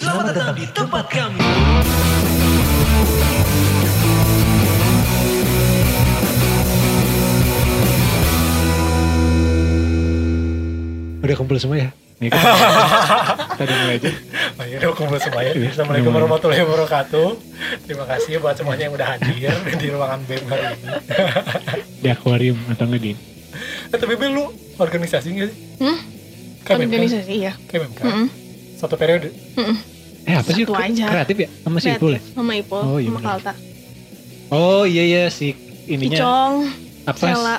Selamat 0.00 0.34
datang 0.34 0.58
di 0.58 0.66
tempat 0.74 1.06
kami. 1.06 1.38
Udah 11.20 11.36
kumpul 11.38 11.62
semua 11.62 11.78
ya? 11.78 11.88
Nih, 12.20 12.28
udah 13.62 13.76
mulai 13.80 13.96
aja. 13.96 14.10
Oh 14.58 14.66
udah 14.66 14.90
kumpul 14.92 15.18
semuanya. 15.22 15.52
Iya, 15.56 15.70
Assalamualaikum 15.72 16.10
warahmatullahi 16.10 16.62
wabarakatuh. 16.66 17.28
Terima 17.86 18.04
kasih 18.04 18.42
buat 18.42 18.58
semuanya 18.58 18.90
yang 18.90 18.94
udah 18.98 19.08
hadir 19.14 19.54
di 19.80 19.86
ruangan 19.94 20.20
BEM 20.26 20.44
hari 20.50 20.64
ini. 20.74 20.88
Di 22.02 22.08
akuarium 22.10 22.58
atau 22.66 22.84
enggak 22.90 23.02
di 23.06 23.12
Eh, 23.90 23.98
tapi 23.98 24.14
lu 24.30 24.50
organisasi 24.78 25.26
nggak 25.38 25.48
sih? 25.48 25.56
Hmm? 25.82 25.98
Organisasi 26.62 27.34
ya. 27.36 27.52
Kan? 27.62 27.80
KMM 27.80 27.92
kan? 27.92 28.04
Mm-mm. 28.06 28.26
Satu 28.74 28.94
periode. 28.94 29.28
Mm-mm. 29.54 29.76
Eh 30.22 30.34
apa 30.34 30.48
sih? 30.48 30.62
Satu 30.62 30.74
aja. 30.74 31.06
Kreatif 31.08 31.36
ya? 31.38 31.48
Sama 31.60 31.78
si 31.78 31.88
Ipul 31.90 32.12
ya? 32.12 32.20
Sama 32.22 32.52
Ipul, 32.54 32.80
Oh, 32.80 32.98
iya 32.98 33.08
sama. 33.08 33.20
Kalta. 33.22 33.52
Oh 34.48 34.82
iya 34.82 35.02
iya 35.02 35.22
si 35.28 35.54
ininya 35.86 36.18
Icong, 36.18 36.54
apa? 37.04 37.24
Sela. 37.24 37.56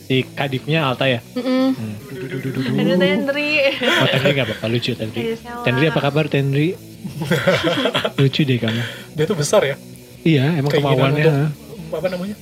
Si 0.00 0.16
kadipnya 0.30 0.80
Alta 0.84 1.04
ya? 1.04 1.20
Hmm. 1.30 1.76
Du- 2.08 2.72
Ada 2.74 2.94
Tendri. 2.96 3.50
Oh 3.76 4.06
Tendri 4.08 4.30
gak 4.32 4.46
apa-apa 4.46 4.66
lucu 4.66 4.90
Tendri. 4.92 5.22
Sela. 5.34 5.62
Tendri 5.62 5.84
apa 5.86 6.00
kabar 6.00 6.24
Tendri? 6.26 6.72
lucu 8.18 8.40
deh 8.42 8.56
kamu. 8.56 8.82
Dia 9.12 9.24
tuh 9.24 9.36
besar 9.36 9.62
ya. 9.62 9.76
Iya 10.20 10.56
emang 10.56 10.68
Keinginan 10.68 10.96
kemauannya. 11.14 11.24
untuk- 11.24 11.94
Apa 11.94 12.08
namanya? 12.08 12.36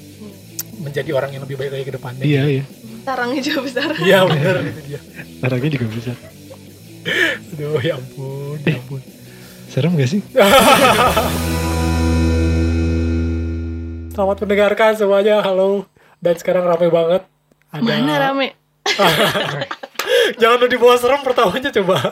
Menjadi 0.77 1.11
orang 1.11 1.31
yang 1.31 1.43
lebih 1.43 1.57
baik 1.57 1.71
lagi 1.73 1.85
ke 1.85 1.93
depannya. 1.93 2.23
Iya 2.23 2.43
iya. 2.47 2.65
Sarangnya 3.15 3.39
juga 3.39 3.63
besar. 3.63 3.95
Iya 4.03 4.27
bener 4.27 4.67
itu 4.67 4.81
dia. 4.91 4.99
Orangnya 5.47 5.71
juga 5.79 5.87
bisa. 5.87 6.11
Aduh 7.55 7.79
ya 7.79 7.95
ampun, 7.95 8.59
ya 8.67 8.83
ampun. 8.83 8.99
Serem 9.71 9.95
gak 9.95 10.11
sih? 10.11 10.27
Selamat 14.17 14.37
mendengarkan 14.43 14.99
semuanya, 14.99 15.39
halo. 15.39 15.87
Dan 16.19 16.35
sekarang 16.35 16.67
ramai 16.67 16.91
banget. 16.91 17.23
Ada... 17.71 17.85
Mana 17.85 18.19
rame? 18.19 18.59
Jangan 20.41 20.59
lu 20.59 20.67
dibawa 20.67 20.99
serem 20.99 21.23
pertamanya 21.23 21.71
coba. 21.71 22.11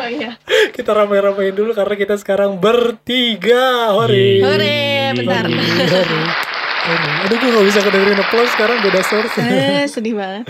Oh 0.00 0.08
iya. 0.08 0.40
kita 0.72 0.96
ramai-ramain 0.96 1.52
dulu 1.52 1.76
karena 1.76 1.92
kita 1.98 2.16
sekarang 2.16 2.56
bertiga. 2.56 3.92
Hore. 3.92 4.40
Hore, 4.40 5.12
bentar. 5.12 5.44
Hore, 5.44 5.84
hore. 5.92 6.49
Hore. 6.90 7.12
Aduh 7.22 7.36
gue 7.36 7.50
gak 7.50 7.66
bisa 7.66 7.80
kedengerin 7.80 8.18
applause 8.18 8.50
sekarang 8.50 8.76
beda 8.80 9.00
source. 9.02 9.34
Eh, 9.38 9.84
sedih 9.86 10.14
banget. 10.14 10.44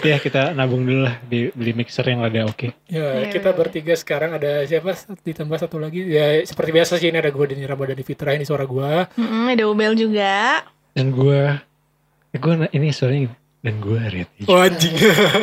ya 0.00 0.16
kita 0.16 0.52
nabung 0.52 0.84
dulu 0.84 1.04
lah 1.04 1.16
di 1.22 1.48
beli 1.50 1.72
mixer 1.72 2.04
yang 2.04 2.20
ada 2.20 2.44
oke. 2.44 2.68
ya, 2.86 3.20
Iya. 3.20 3.28
kita 3.28 3.50
bertiga 3.50 3.92
sekarang 3.92 4.36
ada 4.36 4.64
siapa? 4.64 4.92
Ditambah 5.20 5.56
satu 5.56 5.76
lagi. 5.76 6.04
Ya, 6.04 6.40
seperti 6.42 6.70
biasa 6.70 6.96
sih 6.96 7.08
ini 7.08 7.18
ada 7.18 7.28
gue 7.28 7.44
Deni 7.46 7.64
Rama 7.64 7.84
dan 7.84 7.98
Fitra 7.98 8.32
ini 8.32 8.44
suara 8.44 8.64
gue. 8.64 8.90
Mm-mm, 9.16 9.50
ada 9.50 9.64
Ubel 9.64 9.92
juga. 9.94 10.64
Dan 10.90 11.10
gue, 11.10 11.40
eh, 12.30 12.38
gue 12.38 12.52
ini 12.70 12.90
suaranya? 12.90 13.32
Dan 13.60 13.76
gue 13.78 14.00
Reti. 14.00 14.44
Oh 14.46 14.56
anjing. 14.56 14.96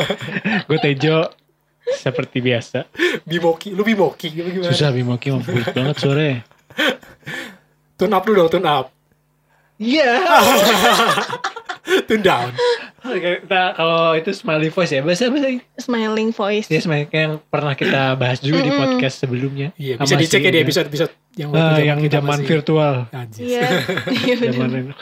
gue 0.67 0.77
Tejo 0.77 1.29
seperti 1.87 2.41
biasa. 2.41 2.83
Bimoki, 3.23 3.71
lu 3.71 3.81
Bimoki 3.81 4.27
gimana? 4.27 4.67
Susah 4.67 4.89
Bimoki 4.89 5.29
mau 5.29 5.39
bulat 5.39 5.71
banget 5.71 5.95
suaranya. 5.97 6.39
Tune 7.95 8.11
up 8.11 8.21
dulu 8.21 8.45
dong, 8.45 8.51
tune 8.53 8.67
up. 8.67 8.93
Iya. 9.77 10.09
Tune 12.03 12.19
down. 12.19 12.51
kita 13.07 13.61
kalau 13.73 14.11
itu 14.13 14.33
smiley 14.33 14.67
voice 14.67 14.91
ya 14.91 14.99
bahasa 14.99 15.29
bahasa 15.29 15.47
Smiling 15.77 16.29
voice. 16.29 16.67
ya 16.67 16.77
smiley 16.77 17.07
yang 17.07 17.39
pernah 17.45 17.71
kita 17.71 18.13
bahas 18.13 18.37
juga 18.37 18.59
di 18.59 18.67
podcast 18.69 19.21
sebelumnya 19.21 19.71
Iya, 19.73 19.95
bisa 19.95 20.17
dicek 20.17 20.41
ya 20.41 20.51
di 20.51 20.59
episode-episode 20.59 21.11
yang 21.35 21.49
Ah, 21.49 21.71
waktu 21.71 21.81
yang 21.85 21.99
kita 21.99 22.19
zaman 22.19 22.27
masih- 22.35 22.47
virtual. 22.49 22.93
Iya. 23.37 23.63
Iya 24.17 24.33
zaman 24.41 24.67
bener. 24.67 24.95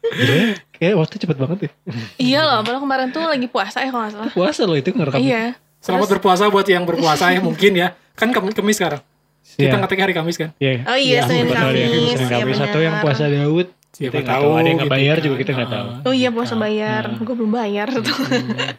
Gila, 0.00 0.36
kayak 0.74 0.94
waktu 0.96 1.14
cepet 1.18 1.36
banget 1.36 1.58
ya 1.60 1.70
Iya 2.18 2.40
loh, 2.42 2.60
padahal 2.60 2.82
kemarin 2.82 3.08
tuh 3.10 3.22
lagi 3.22 3.46
puasa 3.46 3.78
ya 3.78 3.88
kalau 3.88 4.02
nggak 4.02 4.14
salah. 4.16 4.32
puasa 4.32 4.60
loh 4.64 4.74
itu 4.74 4.90
ngerekam 4.90 5.20
Iya. 5.20 5.56
Selamat 5.78 6.08
berpuasa 6.10 6.42
buat 6.46 6.66
yang 6.66 6.84
berpuasa 6.84 7.30
ya 7.30 7.40
mungkin 7.40 7.72
ya. 7.74 7.96
Kan 8.12 8.28
Kem- 8.30 8.52
Kemis 8.52 8.76
sekarang. 8.76 9.00
Kita 9.40 9.64
Iya. 9.66 9.80
ngetek 9.80 9.96
hari 9.98 10.12
Kamis 10.12 10.36
kan. 10.36 10.52
Iya. 10.56 10.84
Oh 10.84 10.92
iya, 10.94 11.16
Ya, 11.16 11.20
Senin 11.24 11.48
ya, 11.48 11.56
Kamis. 11.56 11.88
Senin 12.12 12.28
Iya 12.28 12.36
Kamis 12.36 12.58
atau 12.60 12.80
yang 12.80 12.94
benar. 12.94 13.04
puasa 13.06 13.24
Daud 13.24 13.68
Siapa 13.90 14.16
Kita 14.16 14.30
tahu 14.32 14.48
ada 14.52 14.62
yang 14.62 14.76
nggak 14.76 14.86
gitu 14.86 14.96
bayar 14.96 15.14
kan. 15.14 15.24
juga 15.24 15.36
kita 15.36 15.50
nggak 15.52 15.70
tahu 15.70 15.88
Ah. 15.90 16.06
Oh 16.06 16.12
iya 16.12 16.28
puasa 16.28 16.54
bayar, 16.54 17.02
Nah. 17.06 17.18
gue 17.18 17.34
belum 17.34 17.52
bayar 17.52 17.86
tuh. 17.92 18.16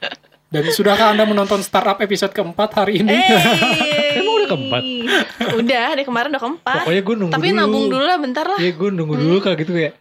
Dan 0.51 0.63
sudahkah 0.67 1.07
Anda 1.09 1.23
menonton 1.23 1.59
startup 1.59 1.95
episode 1.97 2.29
keempat 2.29 2.69
hari 2.75 2.99
ini? 2.99 3.07
Eh, 3.09 4.19
Emang 4.19 4.35
udah 4.37 4.49
keempat? 4.49 4.81
Udah, 5.53 5.83
dari 5.89 6.03
kemarin 6.03 6.27
udah 6.29 6.41
keempat. 6.41 6.83
pokoknya 6.83 7.01
gue 7.01 7.15
nunggu 7.17 7.33
Tapi 7.33 7.47
dulu 7.47 7.57
nabung 7.57 7.85
dulu 7.87 8.03
lah 8.03 8.17
bentar 8.17 8.45
lah. 8.45 8.57
Iya 8.57 8.71
gue 8.73 8.89
nunggu 8.89 9.15
dulu 9.15 9.37
kayak 9.39 9.57
gitu 9.59 9.71
kayak 9.73 9.93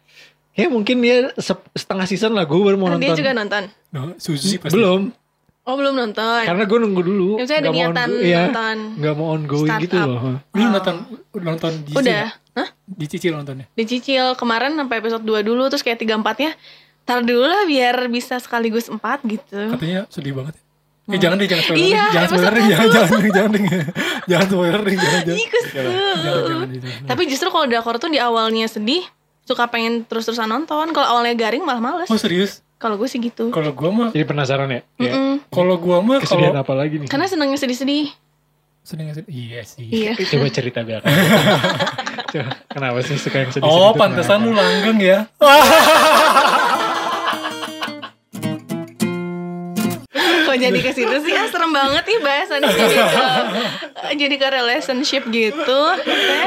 Kayak 0.50 0.70
mungkin 0.70 0.97
dia 0.99 1.16
sep- 1.37 1.70
setengah 1.72 2.04
season 2.04 2.32
lah 2.32 2.43
gue 2.43 2.54
baru 2.56 2.75
mau 2.75 2.87
Kan 2.87 2.99
nonton 2.99 3.06
dia 3.06 3.15
juga 3.16 3.31
nonton. 3.32 3.62
No, 3.91 4.15
Suzy 4.16 4.59
pasti. 4.59 4.75
Belum 4.75 5.15
Oh 5.70 5.78
belum 5.78 5.94
nonton. 5.94 6.42
Karena 6.42 6.66
gue 6.66 6.78
nunggu 6.82 7.03
dulu 7.06 7.31
Ya, 7.38 7.47
misalnya 7.47 7.62
ada 7.62 7.70
niatan 7.70 8.08
iya, 8.19 8.38
nonton. 8.50 8.76
Nggak 8.98 9.14
mau 9.14 9.26
ongoing 9.38 9.70
gitu 9.86 9.94
Startup. 9.94 10.10
loh 10.10 10.22
Lu 10.50 10.62
nonton 10.66 10.94
nonton 11.38 11.72
di 11.86 11.92
Udah. 11.94 12.26
Hah? 12.58 12.69
Dicicil 12.91 13.38
nontonnya. 13.38 13.70
Dicicil 13.78 14.34
kemarin 14.34 14.75
sampai 14.75 14.98
episode 14.98 15.22
2 15.22 15.47
dulu 15.47 15.70
terus 15.70 15.86
kayak 15.86 16.03
3 16.03 16.19
4 16.19 16.42
nya 16.42 16.50
Ntar 17.06 17.26
dulu 17.26 17.42
lah 17.42 17.66
biar 17.66 18.06
bisa 18.06 18.38
sekaligus 18.38 18.86
4 18.86 18.98
gitu. 19.26 19.75
Katanya 19.78 20.06
sedih 20.10 20.34
banget. 20.34 20.54
Eh 21.10 21.19
jangan 21.19 21.42
deh, 21.42 21.48
jangan 21.50 21.64
spoiler. 21.66 21.82
Iya, 21.91 22.04
jangan 22.14 22.28
spoiler 22.31 22.52
deh, 22.54 22.64
jangan, 22.70 22.87
jangan, 22.87 23.20
jangan, 23.34 23.50
jangan, 24.31 24.47
spoiler 24.47 24.81
deh, 24.87 24.94
jangan, 24.94 25.22
kesel. 25.26 25.87
Jangan, 25.91 26.19
jangan, 26.22 26.69
jangan. 26.70 27.08
Tapi 27.10 27.22
justru 27.26 27.48
kalau 27.50 27.66
Dakor 27.66 27.98
tuh 27.98 28.10
di 28.14 28.20
awalnya 28.22 28.70
sedih, 28.70 29.02
suka 29.42 29.66
pengen 29.66 30.06
terus-terusan 30.06 30.47
nonton. 30.47 30.94
Kalau 30.94 31.19
awalnya 31.19 31.34
garing 31.34 31.66
malah 31.66 31.82
males. 31.82 32.06
Oh 32.06 32.14
serius? 32.14 32.62
Kalau 32.81 32.97
gue 32.97 33.05
sih 33.07 33.21
gitu. 33.21 33.53
Kalau 33.53 33.71
gua 33.71 33.91
mah, 33.93 34.09
Jadi 34.09 34.25
penasaran 34.25 34.65
ya 34.67 34.81
Kayak, 34.97 35.13
Mm-mm. 35.13 35.35
kalau 35.53 35.77
gua 35.77 36.01
mah 36.01 36.17
Kesedihan 36.17 36.57
kalau 36.57 36.65
apa 36.65 36.73
lagi 36.75 36.97
nih 36.97 37.07
Karena 37.07 37.29
senangnya 37.29 37.61
sedih-sedih. 37.61 38.09
sedih 38.81 39.13
sedih. 39.13 39.29
Iya 39.29 39.61
sih. 39.63 39.85
Iya. 39.87 40.13
Coba 40.33 40.49
cerita 40.49 40.81
biar 40.81 41.05
Coba, 42.33 42.51
Kenapa 42.67 42.99
sih 43.05 43.21
suka 43.21 43.37
yang 43.39 43.53
sedih 43.53 43.69
Oh, 43.69 43.93
pantesan 43.93 44.41
lu 44.41 44.57
langgeng 44.57 44.97
ya. 44.97 45.29
Kok 50.41 50.57
jadi 50.59 50.79
ke 50.81 50.91
situ 50.91 51.17
sih? 51.23 51.33
Ah, 51.33 51.47
serem 51.47 51.71
banget 51.71 52.03
nih 52.03 52.19
bahasannya 52.19 52.67
jadi 52.67 52.97
ke, 52.99 53.27
jadi 54.19 54.35
ke 54.35 54.49
relationship 54.51 55.23
gitu. 55.31 55.81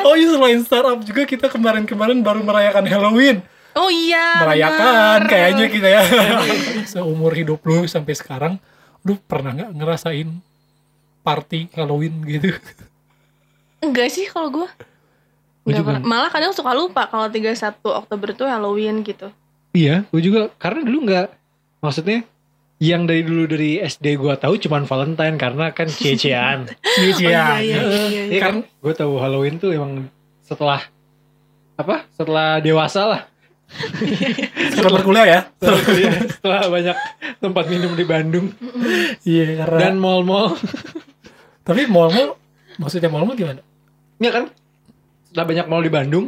Oh 0.03 0.13
iya 0.13 0.27
selain 0.27 0.59
startup 0.59 0.99
juga 0.99 1.23
kita 1.23 1.47
kemarin-kemarin 1.47 2.19
baru 2.19 2.43
merayakan 2.43 2.83
Halloween. 2.83 3.39
Oh 3.73 3.89
iya. 3.89 4.45
Merayakan 4.45 4.93
benar. 4.93 5.21
kayaknya 5.29 5.65
kita 5.69 5.87
ya. 5.89 6.01
Seumur 6.93 7.33
hidup 7.33 7.61
lu 7.65 7.89
sampai 7.89 8.13
sekarang, 8.13 8.53
lu 9.01 9.17
pernah 9.25 9.53
nggak 9.53 9.71
ngerasain 9.73 10.29
party 11.25 11.73
Halloween 11.73 12.21
gitu? 12.27 12.53
Enggak 13.81 14.13
sih 14.13 14.29
kalau 14.29 14.53
gue. 14.53 14.69
Gua 15.63 15.73
Enggak. 15.79 16.03
Malah 16.03 16.29
kadang 16.29 16.51
suka 16.51 16.75
lupa 16.75 17.07
kalau 17.07 17.31
31 17.31 17.55
Oktober 17.81 18.29
tuh 18.35 18.47
Halloween 18.51 19.01
gitu. 19.01 19.31
Iya 19.73 20.05
gue 20.13 20.21
juga 20.21 20.53
Karena 20.61 20.85
dulu 20.85 21.09
gak 21.09 21.33
Maksudnya 21.81 22.21
Yang 22.77 23.01
dari 23.09 23.21
dulu 23.25 23.43
dari 23.49 23.81
SD 23.81 24.21
gue 24.21 24.33
tahu 24.37 24.53
cuman 24.61 24.85
Valentine 24.85 25.35
Karena 25.35 25.73
kan. 25.73 25.89
Oh, 25.97 26.05
iya, 26.05 27.57
iya, 27.57 27.57
iya, 27.57 27.81
iya. 27.81 28.23
Iya 28.29 28.39
kan 28.39 28.55
Gue 28.85 28.93
tahu 28.93 29.17
Halloween 29.17 29.57
tuh 29.57 29.73
emang 29.73 30.05
Setelah 30.45 30.85
Apa 31.73 32.05
Setelah 32.13 32.61
dewasa 32.61 33.01
lah 33.09 33.21
Setelah 34.69 35.01
kuliah 35.01 35.25
ya. 35.25 35.39
setelah, 35.55 35.81
kuliah, 35.81 36.13
setelah 36.27 36.61
banyak 36.67 36.95
tempat 37.37 37.65
minum 37.67 37.91
di 37.91 38.03
Bandung 38.03 38.45
Iya 39.23 39.45
karena. 39.59 39.79
dan 39.81 39.95
mall-mall 39.97 40.53
Tapi 41.61 41.85
mall-mall, 41.85 42.35
maksudnya 42.75 43.07
mall-mall 43.07 43.33
gimana? 43.33 43.61
Iya 44.17 44.31
kan 44.31 44.43
setelah 45.25 45.45
banyak 45.47 45.65
mall 45.65 45.81
di 45.81 45.89
Bandung 45.89 46.25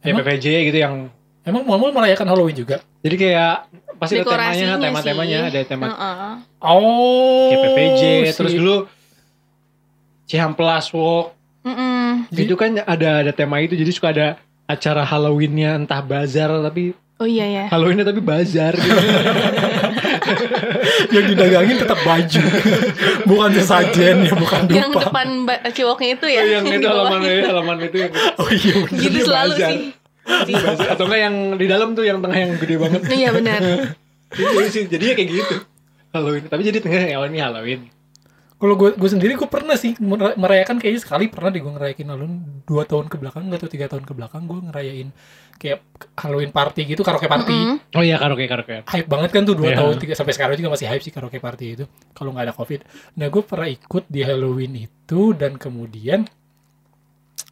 kayak 0.00 0.12
Emang? 0.12 0.24
PPJ 0.24 0.46
gitu 0.64 0.78
yang 0.78 0.94
Emang 1.42 1.62
mall-mall 1.62 1.92
merayakan 1.92 2.26
Halloween 2.26 2.56
juga? 2.56 2.82
jadi 2.98 3.14
kayak 3.16 3.54
pasti 3.96 4.18
ada 4.18 4.26
temanya 4.28 4.68
tema-temanya 4.76 5.38
ada 5.46 5.60
tema 5.62 5.84
Heeh. 5.86 6.32
Oh. 6.58 7.48
kayak 7.48 7.60
PPJ 7.64 8.02
si- 8.24 8.34
terus 8.34 8.52
dulu 8.52 8.76
Cihamplas 10.24 10.90
Walk 10.90 11.32
Mm-mm. 11.62 12.26
Jadi- 12.28 12.44
itu 12.44 12.54
kan 12.54 12.70
ada 12.76 13.22
ada 13.22 13.32
tema 13.32 13.58
itu 13.58 13.74
jadi 13.74 13.90
suka 13.90 14.10
ada 14.10 14.38
acara 14.66 15.02
Halloweennya 15.02 15.78
entah 15.78 16.00
bazar 16.00 16.50
tapi 16.60 16.94
Oh 17.16 17.24
iya 17.24 17.48
ya. 17.48 17.64
Halloweennya 17.66 18.04
tapi 18.04 18.20
bazar 18.20 18.76
gitu. 18.76 18.92
yang 21.16 21.26
didagangin 21.26 21.76
tetap 21.78 21.98
baju, 22.02 22.42
bukan 23.24 23.50
sesajen 23.52 24.16
ya, 24.20 24.32
bukan 24.36 24.60
Yang 24.68 24.90
dupa. 24.92 25.02
depan 25.08 25.26
ba- 25.42 25.62
ciwoknya 25.66 26.08
itu 26.12 26.26
ya. 26.28 26.42
yang 26.44 26.64
itu 26.66 26.78
di 26.84 26.84
bawah. 26.84 27.08
halaman 27.08 27.42
halaman 27.42 27.76
itu 27.82 27.96
yang 27.98 28.12
Oh 28.36 28.48
iya 28.50 28.74
bener. 28.76 29.00
Jadi 29.00 29.18
selalu 29.22 29.52
bazar. 29.54 29.70
sih. 29.70 29.78
Bazar. 30.60 30.86
atau 30.92 31.04
enggak 31.06 31.20
yang 31.22 31.34
di 31.54 31.66
dalam 31.66 31.88
tuh 31.94 32.02
yang 32.02 32.18
tengah 32.18 32.36
yang 32.36 32.52
gede 32.58 32.74
banget 32.76 33.00
Iya 33.06 33.28
benar. 33.32 33.60
jadi 34.28 34.68
sih 34.74 34.82
jadinya 34.84 35.14
kayak 35.14 35.28
gitu 35.32 35.54
Halloween 36.10 36.44
tapi 36.44 36.60
jadi 36.64 36.78
tengah 36.82 37.00
ya 37.00 37.16
oh, 37.16 37.24
ini 37.24 37.38
Halloween 37.38 37.80
Kalau 38.56 38.72
gue 38.72 38.90
gue 38.90 39.04
sendiri 39.06 39.32
gue 39.34 39.44
pernah 39.44 39.76
sih 39.76 39.92
mer- 39.98 40.32
merayakan 40.34 40.76
kayaknya 40.76 41.00
sekali 41.00 41.28
pernah 41.28 41.48
deh 41.48 41.60
gue 41.60 41.68
ngerayain 41.68 42.06
Halloween 42.06 42.34
dua 42.64 42.82
tahun 42.82 43.04
ke 43.04 43.16
belakang 43.16 43.44
atau 43.46 43.68
tiga 43.68 43.84
tahun 43.84 44.02
ke 44.02 44.12
belakang 44.12 44.42
gue 44.42 44.58
ngerayain 44.64 45.08
kayak 45.56 45.84
Halloween 46.14 46.48
party 46.50 46.84
gitu 46.86 47.00
karaoke 47.00 47.26
party 47.26 47.52
Mm-mm. 47.52 47.76
Oh 47.92 48.00
iya 48.00 48.16
karaoke 48.16 48.44
karaoke. 48.44 48.80
hype 48.82 49.04
banget 49.06 49.30
kan 49.30 49.44
tuh 49.44 49.52
dua 49.54 49.70
Iya. 49.70 49.78
tahun 49.78 49.94
tiga 49.98 50.14
sampai 50.14 50.32
sekarang 50.32 50.56
juga 50.56 50.72
masih 50.72 50.86
hype 50.86 51.00
sih 51.00 51.10
karaoke 51.10 51.36
party 51.36 51.66
itu 51.70 51.84
kalau 52.10 52.32
nggak 52.32 52.44
ada 52.44 52.54
covid 52.54 52.80
nah 53.12 53.26
gue 53.26 53.42
pernah 53.42 53.68
ikut 53.68 54.04
di 54.06 54.20
Halloween 54.20 54.72
itu 54.78 55.20
dan 55.32 55.52
kemudian 55.54 56.24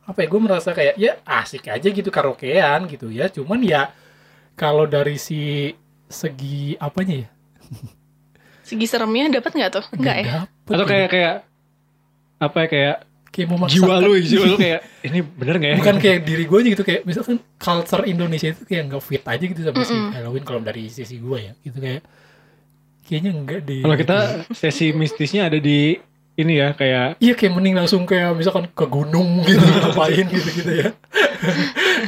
apa 0.05 0.19
ya 0.19 0.27
gue 0.27 0.41
merasa 0.41 0.73
kayak 0.73 0.95
ya 0.97 1.21
asik 1.23 1.65
aja 1.67 1.85
gitu 1.87 2.09
karaokean 2.09 2.85
gitu 2.87 3.09
ya 3.09 3.29
cuman 3.29 3.61
ya 3.61 3.93
kalau 4.55 4.85
dari 4.85 5.17
si 5.17 5.69
segi 6.07 6.77
apanya 6.79 7.17
ya 7.19 7.29
Segi 8.63 8.87
seremnya 8.87 9.29
dapat 9.31 9.53
nggak 9.53 9.71
tuh? 9.71 9.85
Enggak 9.93 10.17
ya? 10.19 10.49
Dapet 10.65 10.75
Atau 10.75 10.87
kayak 10.87 11.09
kayak 11.09 11.35
apa 12.41 12.57
ya 12.59 12.69
kayak 12.69 12.97
kayak 13.29 13.49
memaksakan 13.51 13.83
jiwa 13.83 13.95
lu, 13.99 14.13
jiwa 14.17 14.45
lu 14.47 14.57
kayak 14.57 14.81
ini 15.03 15.19
bener 15.21 15.55
gak 15.59 15.71
ya? 15.71 15.77
bukan 15.83 15.97
kayak 15.99 16.19
diri 16.23 16.45
gue 16.47 16.59
aja 16.63 16.69
gitu 16.71 16.85
kayak 16.87 17.01
misalkan 17.03 17.37
culture 17.59 18.05
Indonesia 18.07 18.49
itu 18.49 18.63
kayak 18.63 18.83
nggak 18.87 19.03
fit 19.03 19.25
aja 19.27 19.45
gitu 19.45 19.61
sama 19.61 19.83
si 19.83 19.91
Mm-mm. 19.91 20.11
Halloween 20.15 20.45
kalau 20.47 20.61
dari 20.63 20.87
sisi 20.87 21.19
gue 21.19 21.39
ya 21.43 21.53
gitu 21.61 21.79
kayak 21.83 22.03
kayaknya 23.05 23.31
enggak 23.35 23.61
deh 23.67 23.83
Kalau 23.83 23.97
gitu. 23.99 24.03
kita 24.07 24.19
sesi 24.55 24.87
mistisnya 24.95 25.51
ada 25.51 25.59
di 25.59 25.99
ini 26.35 26.53
ya 26.59 26.75
kayak 26.75 27.19
iya 27.19 27.35
kayak 27.35 27.53
mending 27.55 27.75
langsung 27.75 28.07
kayak 28.07 28.35
misalkan 28.35 28.71
ke 28.71 28.87
gunung 28.87 29.43
gitu 29.47 29.63
ngapain 29.83 30.27
gitu 30.31 30.49
gitu 30.55 30.71
ya 30.71 30.89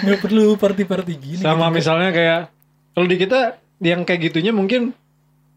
nggak 0.02 0.18
perlu 0.22 0.54
party-party 0.54 1.14
gini 1.14 1.42
sama 1.42 1.68
gitu. 1.70 1.74
misalnya 1.82 2.10
kayak 2.10 2.40
kalau 2.94 3.06
di 3.06 3.16
kita 3.18 3.40
yang 3.82 4.02
kayak 4.02 4.30
gitunya 4.30 4.50
mungkin 4.50 4.94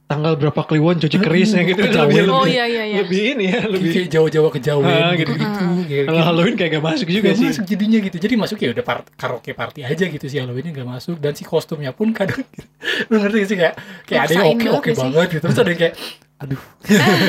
tanggal 0.10 0.34
berapa 0.36 0.62
kliwon 0.64 0.98
cuci 0.98 1.18
kerisnya 1.18 1.62
gitu 1.64 1.80
Kejauhan. 1.80 2.10
lebih, 2.10 2.26
Oh 2.28 2.42
lebih, 2.42 2.50
iya 2.52 2.66
iya 2.66 2.84
iya. 2.84 2.98
lebih 3.00 3.22
ini 3.30 3.46
ya 3.48 3.62
lebih 3.64 3.90
kayak 3.92 4.10
jauh-jauh 4.10 4.50
kejauhan 4.50 4.90
Ah, 4.90 5.14
gitu 5.14 5.32
gitu. 5.32 5.46
gitu 5.46 5.66
kayak 5.86 6.04
kalau 6.04 6.18
gitu. 6.18 6.26
Halloween 6.26 6.56
kayak 6.56 6.72
gak 6.72 6.84
masuk 6.84 7.08
juga 7.08 7.22
Nggak 7.24 7.38
sih 7.38 7.48
masuk 7.48 7.66
jadinya 7.68 8.00
gitu 8.02 8.18
jadi 8.20 8.34
masuk 8.36 8.58
ya 8.58 8.70
udah 8.72 8.84
par- 8.84 9.06
karaoke 9.14 9.52
party 9.54 9.80
aja 9.84 10.04
gitu 10.04 10.26
sih 10.26 10.38
Halloween 10.38 10.66
nggak 10.68 10.90
masuk 10.90 11.16
dan 11.16 11.32
si 11.32 11.44
kostumnya 11.44 11.92
pun 11.92 12.10
kadang 12.10 12.42
lu 13.10 13.16
ngerti 13.16 13.38
gak 13.38 13.48
sih 13.48 13.58
kayak 13.60 13.76
kayak 14.04 14.22
ada 14.24 14.34
yang 14.36 14.50
oke 14.50 14.58
banget 14.60 14.74
oke 14.74 14.82
gak 14.84 14.96
sih? 14.96 15.04
banget 15.06 15.28
gitu 15.30 15.44
terus 15.46 15.58
ada 15.58 15.70
yang 15.70 15.80
kayak 15.80 15.96
aduh 16.40 16.62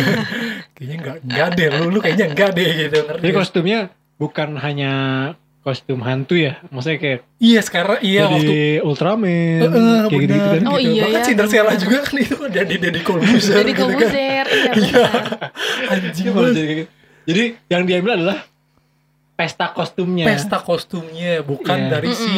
kayaknya 0.74 0.96
nggak 0.98 1.16
nggak 1.22 1.48
deh 1.52 1.66
lu 1.70 1.84
lu 1.86 1.98
kayaknya 1.98 2.26
nggak 2.30 2.50
deh 2.54 2.70
gitu 2.80 2.98
ngerti 3.02 3.20
jadi 3.20 3.28
gak? 3.28 3.38
kostumnya 3.38 3.78
bukan 4.16 4.48
hanya 4.56 4.92
kostum 5.60 6.00
hantu 6.00 6.34
ya 6.34 6.56
maksudnya 6.68 6.96
kayak 6.96 7.18
iya 7.36 7.60
sekarang 7.60 8.00
iya 8.00 8.24
jadi 8.24 8.32
waktu 8.32 8.56
Ultraman 8.80 9.60
Heeh, 9.60 9.98
kayak 10.08 10.20
gitu 10.20 10.32
gitu 10.32 10.48
kan 10.48 10.62
Oh, 10.66 10.78
iya, 10.78 11.02
Bahkan 11.04 11.12
ya, 11.12 11.22
Cinderella 11.22 11.52
benar. 11.66 11.76
juga 11.78 11.96
kan 12.00 12.14
itu 12.16 12.34
kan 12.34 12.50
dari 12.50 12.74
dari 12.76 13.00
Corbuzier 13.00 13.56
Jadi 13.58 13.70
gitu 13.70 13.84
kan. 13.86 14.10
Iya 14.10 14.40
Iya. 14.40 14.42
benar. 14.72 15.12
Anjing 15.92 16.24
Iya, 16.24 16.32
banget. 16.32 16.50
jadi 16.50 16.64
kayak 16.64 16.78
gitu. 16.78 16.90
jadi 17.22 17.42
yang 17.68 17.82
diambil 17.84 18.12
adalah 18.14 18.38
pesta 19.34 19.66
kostumnya 19.70 20.24
Pesta 20.26 20.58
kostumnya 20.58 21.32
bukan 21.42 21.78
Iya. 21.78 21.90
dari 21.90 22.10
si 22.10 22.32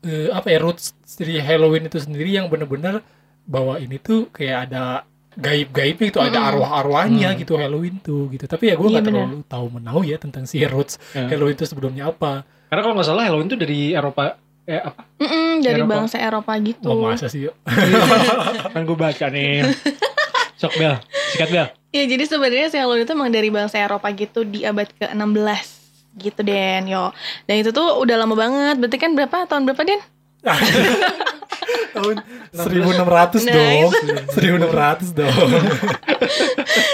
eh, 0.00 0.28
apa 0.30 0.48
ya 0.48 0.58
roots 0.58 0.84
dari 1.14 1.36
Halloween 1.38 1.84
itu 1.84 1.98
sendiri 1.98 2.30
yang 2.30 2.46
bener-bener 2.46 3.02
bahwa 3.44 3.76
ini 3.76 3.98
tuh 3.98 4.30
kayak 4.30 4.70
ada 4.70 5.02
gaib-gaibnya 5.32 6.06
itu 6.08 6.18
ada 6.18 6.38
Mm-mm. 6.38 6.50
arwah-arwahnya 6.50 7.28
Hmm. 7.28 7.38
gitu 7.38 7.54
Halloween 7.54 7.98
tuh 7.98 8.26
gitu. 8.28 8.44
Tapi 8.44 8.66
ya 8.66 8.74
gue 8.74 8.82
nggak 8.84 8.94
Iya, 8.96 9.08
benar. 9.08 9.26
terlalu 9.26 9.38
tahu 9.44 9.66
menau 9.70 10.00
ya 10.00 10.16
tentang 10.16 10.42
si 10.44 10.58
roots 10.62 10.98
Ya. 11.12 11.26
Halloween 11.26 11.54
itu 11.54 11.64
sebelumnya 11.64 12.08
apa. 12.08 12.42
Karena 12.70 12.80
kalau 12.80 12.94
nggak 12.94 13.04
salah 13.04 13.24
Halloween 13.24 13.46
itu 13.46 13.58
dari 13.58 13.80
Eropa 13.90 14.38
eh 14.62 14.78
apa 14.78 15.02
Mm-mm, 15.18 15.60
dari 15.60 15.80
Eropa. 15.80 15.92
bangsa 15.98 16.16
Eropa 16.16 16.52
gitu. 16.56 16.86
Oh 16.86 17.02
masa 17.02 17.26
sih? 17.26 17.50
kan 18.72 18.80
gue 18.80 18.94
baca 18.94 19.26
nih 19.26 19.66
sok 20.60 20.72
bel 20.74 20.94
sikat 21.28 21.50
bel 21.50 21.66
Iya, 21.90 22.06
jadi 22.06 22.22
sebenarnya 22.24 22.68
si 22.68 22.78
Halloween 22.78 23.02
itu 23.02 23.10
emang 23.10 23.28
dari 23.28 23.50
bangsa 23.50 23.76
Eropa 23.76 24.06
gitu 24.10 24.46
di 24.46 24.62
abad 24.62 24.86
ke-16 24.88 25.66
gitu 26.20 26.40
Den, 26.40 26.86
yo. 26.86 27.10
Dan 27.44 27.58
itu 27.58 27.70
tuh 27.70 27.98
udah 27.98 28.14
lama 28.16 28.32
banget. 28.32 28.78
Berarti 28.78 28.94
kan 28.96 29.10
berapa? 29.12 29.42
Tahun 29.44 29.62
berapa 29.64 29.82
Den? 29.82 29.98
Tahun 31.90 32.14
1600 32.52 33.42
Nah, 33.42 33.50
dong. 33.50 33.90
1600 34.30 35.18
dong. 35.18 35.50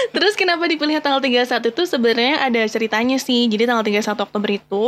Terus 0.09 0.33
kenapa 0.33 0.65
dipilih 0.65 0.97
tanggal 0.97 1.21
31 1.21 1.45
itu 1.67 1.83
sebenarnya 1.83 2.35
ada 2.41 2.61
ceritanya 2.65 3.17
sih. 3.17 3.45
Jadi 3.45 3.63
tanggal 3.63 3.85
31 3.85 4.17
Oktober 4.19 4.49
itu 4.49 4.83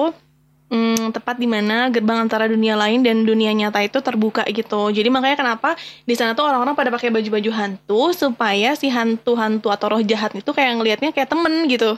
hmm, 0.70 1.12
tepat 1.12 1.36
di 1.38 1.50
mana 1.50 1.90
gerbang 1.90 2.26
antara 2.26 2.46
dunia 2.46 2.78
lain 2.78 3.02
dan 3.04 3.26
dunia 3.26 3.52
nyata 3.54 3.82
itu 3.84 4.00
terbuka 4.00 4.46
gitu. 4.50 4.90
Jadi 4.90 5.10
makanya 5.12 5.38
kenapa 5.42 5.76
di 6.06 6.16
sana 6.16 6.38
tuh 6.38 6.46
orang-orang 6.48 6.78
pada 6.78 6.90
pakai 6.94 7.10
baju-baju 7.10 7.52
hantu 7.54 8.02
supaya 8.16 8.78
si 8.78 8.88
hantu-hantu 8.90 9.70
atau 9.74 9.98
roh 9.98 10.02
jahat 10.06 10.34
itu 10.38 10.50
kayak 10.54 10.80
ngelihatnya 10.80 11.10
kayak 11.12 11.30
temen 11.30 11.68
gitu. 11.68 11.98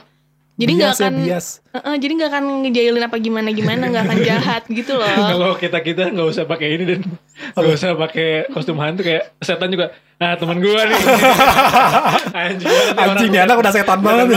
Jadi 0.52 0.70
nggak 0.76 0.92
ya, 0.92 0.98
akan, 1.00 1.12
bias. 1.24 1.46
Heeh, 1.72 1.94
jadi 1.96 2.12
nggak 2.12 2.30
akan 2.30 2.44
ngejailin 2.62 3.04
apa 3.08 3.16
gimana 3.16 3.48
gimana, 3.50 3.82
nggak 3.88 4.04
akan 4.04 4.18
jahat 4.20 4.62
gitu 4.68 5.00
loh. 5.00 5.08
kalau 5.32 5.50
kita 5.56 5.78
kita 5.80 6.02
nggak 6.12 6.28
usah 6.28 6.44
pakai 6.44 6.68
ini 6.76 6.84
dan 6.84 7.00
nggak 7.56 7.72
usah 7.72 7.96
pakai 7.96 8.28
kostum 8.52 8.76
hantu 8.76 9.00
kayak 9.02 9.32
setan 9.40 9.72
juga 9.72 9.90
nah 10.14 10.38
teman 10.38 10.62
gue 10.62 10.70
nih 10.70 11.02
anjing 12.46 12.70
Anjing 12.94 13.30
nih 13.34 13.42
anak 13.42 13.58
udah 13.58 13.72
setan 13.74 13.98
banget. 13.98 14.30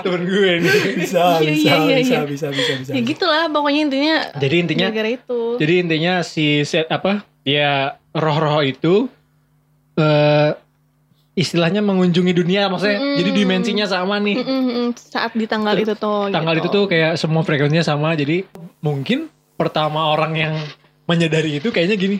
temen 0.00 0.22
gue 0.24 0.50
nih 0.64 0.72
bisa, 1.04 1.22
Iya, 1.40 1.50
bisa, 1.52 1.68
iya, 1.68 1.76
iya, 1.76 1.96
bisa, 2.00 2.14
iya. 2.16 2.20
bisa, 2.24 2.46
bisa, 2.48 2.72
bisa. 2.80 2.90
ya 2.96 3.00
gitulah 3.04 3.52
pokoknya 3.52 3.80
intinya 3.84 4.16
jadi 4.40 4.54
intinya 4.56 4.86
gara-gara 4.88 5.10
itu. 5.12 5.40
jadi 5.60 5.72
intinya 5.84 6.14
si 6.24 6.64
set 6.64 6.88
apa 6.88 7.20
ya 7.44 8.00
roh-roh 8.12 8.64
itu 8.64 9.12
eh 9.96 10.50
istilahnya 11.36 11.84
mengunjungi 11.84 12.32
dunia 12.32 12.66
maksudnya 12.66 12.96
Mm-mm. 12.96 13.16
jadi 13.20 13.30
dimensinya 13.30 13.84
sama 13.84 14.16
nih 14.18 14.40
Mm-mm, 14.40 14.62
mm, 14.66 14.88
saat 14.96 15.36
di 15.36 15.44
tanggal 15.44 15.76
itu 15.76 15.92
tuh. 15.92 16.32
tanggal 16.32 16.56
gitu. 16.56 16.64
itu 16.64 16.68
tuh 16.72 16.84
kayak 16.88 17.12
semua 17.14 17.44
frekuensinya 17.44 17.84
sama 17.84 18.16
jadi 18.16 18.48
mungkin 18.80 19.28
pertama 19.54 20.08
orang 20.08 20.32
yang 20.32 20.54
menyadari 21.04 21.60
itu 21.60 21.68
kayaknya 21.68 21.94
gini 21.94 22.18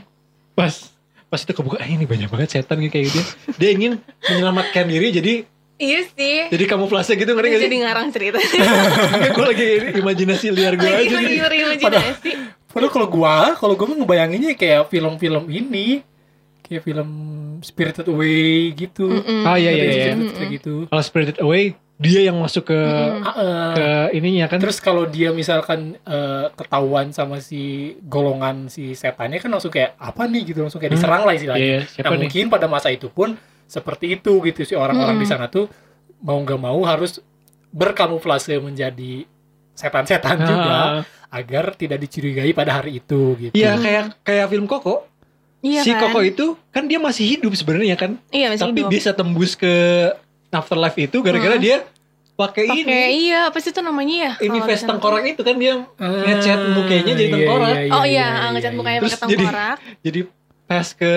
pas 0.53 0.93
pas 1.27 1.41
itu 1.41 1.51
kebuka 1.51 1.81
eh, 1.81 1.91
ini 1.91 2.05
banyak 2.05 2.29
banget 2.29 2.49
setan 2.55 2.77
gitu 2.79 2.93
kayak 2.93 3.09
gitu 3.09 3.21
dia 3.57 3.71
ingin 3.73 3.99
menyelamatkan 4.23 4.85
diri 4.87 5.11
jadi 5.11 5.35
Iya 5.77 6.09
sih. 6.09 6.49
jadi 6.49 6.65
kamuflase 6.65 7.21
gitu 7.21 7.37
ngerti 7.37 7.53
gak 7.53 7.61
sih 7.61 7.67
Jadi 7.69 7.79
ngarang 7.85 8.09
cerita. 8.09 8.41
gue 9.37 9.45
lagi 9.45 9.67
ini, 9.77 9.89
imajinasi 10.01 10.49
liar 10.49 10.73
gue 10.73 10.89
Lagi 10.89 11.05
aja 11.05 11.17
lagi 11.21 11.29
nih 11.29 11.41
berimajinasi. 11.45 12.31
Padahal 12.73 12.93
kalau 12.93 13.09
gua, 13.09 13.37
kalau 13.53 13.77
gua 13.77 13.87
mah 13.89 13.97
ngebayanginnya 14.01 14.53
kayak 14.53 14.89
film-film 14.89 15.45
ini, 15.49 16.01
kayak 16.67 16.83
film 16.83 17.11
Spirited 17.59 18.07
Away 18.07 18.75
gitu. 18.75 19.07
Mm-mm. 19.09 19.43
Oh, 19.43 19.55
iya, 19.55 19.71
iya, 19.71 19.85
iya. 19.87 20.05
cerita 20.11 20.35
Kayak 20.35 20.51
gitu. 20.53 20.75
kalau 20.87 21.03
Spirited 21.03 21.39
Away 21.39 21.65
dia 21.97 22.21
yang 22.23 22.37
masuk 22.37 22.69
ke 22.69 22.77
Mm-mm. 22.77 23.25
Ah, 23.25 23.33
eh, 23.33 23.73
ke 23.73 23.89
ininya 24.13 24.45
kan 24.47 24.59
Terus 24.59 24.79
kalau 24.79 25.07
dia 25.07 25.33
misalkan 25.33 25.97
eh, 25.97 26.47
ketahuan 26.53 27.09
sama 27.09 27.39
si 27.39 27.63
golongan 28.03 28.67
si 28.67 28.93
setannya 28.93 29.39
kan 29.39 29.49
langsung 29.49 29.71
kayak 29.71 29.97
apa 29.97 30.27
nih 30.27 30.43
gitu 30.45 30.61
langsung 30.61 30.77
kayak 30.77 30.93
Hmm. 30.93 31.01
diserang 31.01 31.23
lah 31.23 31.33
istilahnya. 31.33 31.65
Iya, 31.65 31.79
Nah, 31.79 31.89
siapa 31.89 32.11
nih 32.11 32.21
mungkin 32.21 32.45
pada 32.51 32.67
masa 32.67 32.91
itu 32.91 33.09
pun 33.09 33.33
seperti 33.65 34.13
itu 34.13 34.45
gitu 34.45 34.61
si 34.63 34.75
orang-orang 34.75 35.17
Hmm. 35.17 35.23
di 35.23 35.27
sana 35.27 35.47
tuh 35.47 35.73
mau 36.21 36.37
nggak 36.37 36.59
mau 36.59 36.83
harus 36.83 37.23
berkamuflase 37.71 38.57
menjadi 38.59 39.25
setan-setan 39.73 40.37
juga 40.43 40.77
Ah, 40.77 41.01
agar 41.31 41.75
tidak 41.75 41.99
dicurigai 41.99 42.53
pada 42.53 42.81
hari 42.81 42.97
itu 42.97 43.37
gitu. 43.39 43.53
Iya 43.53 43.77
kayak 43.77 44.05
kayak 44.23 44.47
film 44.49 44.65
Koko 44.65 45.05
Iya 45.59 45.81
si 45.81 45.91
kan? 45.91 46.01
Koko 46.05 46.21
itu 46.21 46.47
kan 46.69 46.85
dia 46.85 46.99
masih 46.99 47.25
hidup 47.29 47.53
sebenarnya 47.53 47.95
kan 47.95 48.21
Iya 48.29 48.51
masih 48.51 48.63
tapi 48.65 48.79
hidup. 48.79 48.91
bisa 48.91 49.11
tembus 49.11 49.53
ke 49.53 49.73
afterlife 50.49 50.97
itu 50.99 51.19
gara-gara 51.19 51.53
Hmm. 51.53 51.63
dia 51.63 51.77
pakai 52.33 52.65
Pakai 52.65 52.83
ini 52.83 53.01
iya 53.25 53.49
apa 53.49 53.57
sih 53.59 53.69
itu 53.69 53.81
namanya 53.81 54.17
ya? 54.17 54.33
ini 54.43 54.57
sana 54.71 54.93
tengkorak 54.93 55.25
itu 55.27 55.41
kan 55.41 55.53
dia 55.55 55.85
Ah, 55.97 56.21
ngecat 56.23 56.61
mukanya 56.71 57.03
jadi 57.11 57.23
iya, 57.23 57.33
tengkorak. 57.35 57.69
iya, 57.69 57.81
tuh. 57.83 57.93
Oh 57.95 58.05
iya, 58.05 58.27
iya, 58.29 58.47
ngecat 58.51 58.65
iya, 58.67 58.77
mukanya 58.77 58.99
pakai 58.99 59.13
jadi- 59.13 59.25
tengkorak. 59.39 59.77
jadi 60.03 60.21
pas 60.67 60.89
ke 60.91 61.13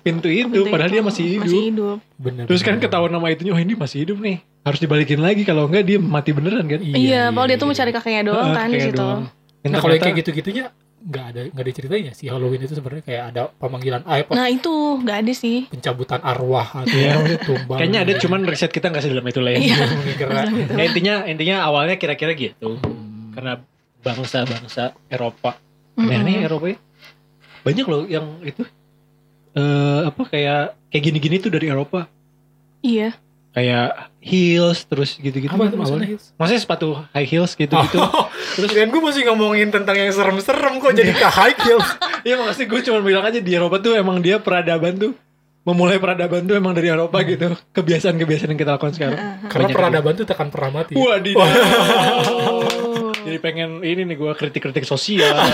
pintu 0.00 0.28
itu 0.28 0.46
Pintu 0.48 0.70
padahal 0.70 0.86
itu 0.86 0.94
dia 0.94 1.02
masih 1.02 1.24
hidup 1.26 1.44
Masih 1.44 1.62
hidup. 1.68 1.96
Bener, 2.16 2.44
terus 2.46 2.60
kan 2.60 2.74
bener. 2.74 2.84
ketahuan 2.84 3.10
nama 3.10 3.26
itunya 3.28 3.50
oh 3.50 3.58
ini 3.58 3.74
masih 3.74 3.98
hidup 4.00 4.16
nih 4.16 4.36
harus 4.62 4.78
dibalikin 4.78 5.18
lagi 5.18 5.42
kalau 5.42 5.66
enggak 5.66 5.84
dia 5.84 5.98
mati 5.98 6.30
beneran 6.30 6.64
kan 6.64 6.80
Iya, 6.80 7.28
padahal 7.28 7.46
dia 7.46 7.56
tuh 7.56 7.60
iya. 7.60 7.70
mencari 7.70 7.90
kakeknya 7.90 8.22
doang 8.24 8.46
Heeh, 8.46 8.56
kan 8.56 8.68
di 8.68 8.78
situ. 8.80 8.96
doang. 8.96 9.22
Nah 9.62 9.78
kalau 9.78 9.94
kayak 9.96 10.14
gitu-gitunya 10.18 10.64
nggak 11.02 11.24
ada 11.26 11.40
nggak 11.48 11.66
diceritain 11.66 12.04
ya 12.04 12.12
si 12.12 12.24
Halloween 12.24 12.60
itu 12.60 12.72
sebenarnya 12.72 13.02
kayak 13.02 13.22
ada 13.28 13.42
pemanggilan 13.52 14.02
ah, 14.02 14.16
apa 14.16 14.32
Nah 14.32 14.46
itu 14.46 14.70
nggak 14.96 15.18
ada 15.18 15.32
sih. 15.32 15.66
pencabutan 15.66 16.20
arwah 16.20 16.64
atau 16.76 16.86
Iya. 16.88 17.18
tumbang. 17.40 17.76
kayaknya 17.76 18.00
ada 18.00 18.12
cuman 18.16 18.40
riset 18.44 18.70
kita 18.70 18.86
nggak 18.86 19.02
sedalam 19.02 19.24
itu 19.24 19.38
lah 19.38 19.50
ya 19.50 19.58
Iya. 19.58 19.76
Kira- 20.14 20.46
Ya, 20.72 20.82
intinya 20.84 21.14
intinya 21.24 21.56
awalnya 21.62 21.96
kira-kira 21.96 22.32
gitu 22.32 22.78
Hmm. 22.78 23.32
karena 23.32 23.58
bangsa-bangsa 23.98 24.94
Eropa 25.06 25.58
Mm-mm. 25.94 26.06
aneh-aneh 26.06 26.42
Eropa 26.42 26.66
ya 26.68 26.78
banyak 27.62 27.84
loh 27.84 28.02
yang 28.04 28.26
itu 28.42 28.62
eh 29.52 30.00
apa 30.04 30.22
kayak 30.24 30.62
kayak 30.88 31.02
gini-gini 31.04 31.36
tuh 31.38 31.50
dari 31.50 31.66
Eropa 31.66 32.06
Iya. 32.80 33.14
Kayak 33.52 34.08
heels 34.24 34.88
terus 34.88 35.20
gitu-gitu 35.20 35.52
apa 35.52 35.68
itu 35.68 35.76
maksudnya? 35.76 36.08
awalnya. 36.08 36.36
maksudnya 36.40 36.62
sepatu 36.64 36.88
high 37.12 37.28
heels 37.28 37.52
gitu-gitu 37.52 37.98
Terus 38.52 38.70
kan 38.72 38.88
gue 38.88 39.02
masih 39.02 39.22
ngomongin 39.32 39.68
tentang 39.72 39.96
yang 39.96 40.12
serem-serem 40.12 40.76
kok 40.76 40.92
jadi 40.92 41.12
ke 41.16 41.28
high 41.28 41.56
heels. 41.56 41.88
Iya 42.22 42.38
makasih 42.38 42.70
gue 42.70 42.80
cuma 42.86 43.02
bilang 43.02 43.26
aja 43.26 43.42
di 43.42 43.50
Eropa 43.50 43.82
tuh 43.82 43.98
emang 43.98 44.22
dia 44.22 44.38
peradaban 44.38 44.94
tuh 44.94 45.12
memulai 45.66 45.98
peradaban 45.98 46.46
tuh 46.46 46.54
emang 46.54 46.70
dari 46.70 46.86
Eropa 46.90 47.18
gitu. 47.26 47.58
Kebiasaan-kebiasaan 47.74 48.54
yang 48.54 48.60
kita 48.62 48.78
lakukan 48.78 48.94
sekarang. 48.94 49.18
Karena 49.50 49.66
Banyak 49.66 49.74
peradaban 49.74 50.12
tuh 50.14 50.26
tekan 50.30 50.48
pernah 50.50 50.70
mati. 50.70 50.94
Wadidaw. 50.94 51.42
Oh. 52.30 53.10
Jadi 53.26 53.38
pengen 53.42 53.82
ini 53.82 54.06
nih 54.06 54.16
gue 54.18 54.32
kritik-kritik 54.38 54.86
sosial. 54.86 55.34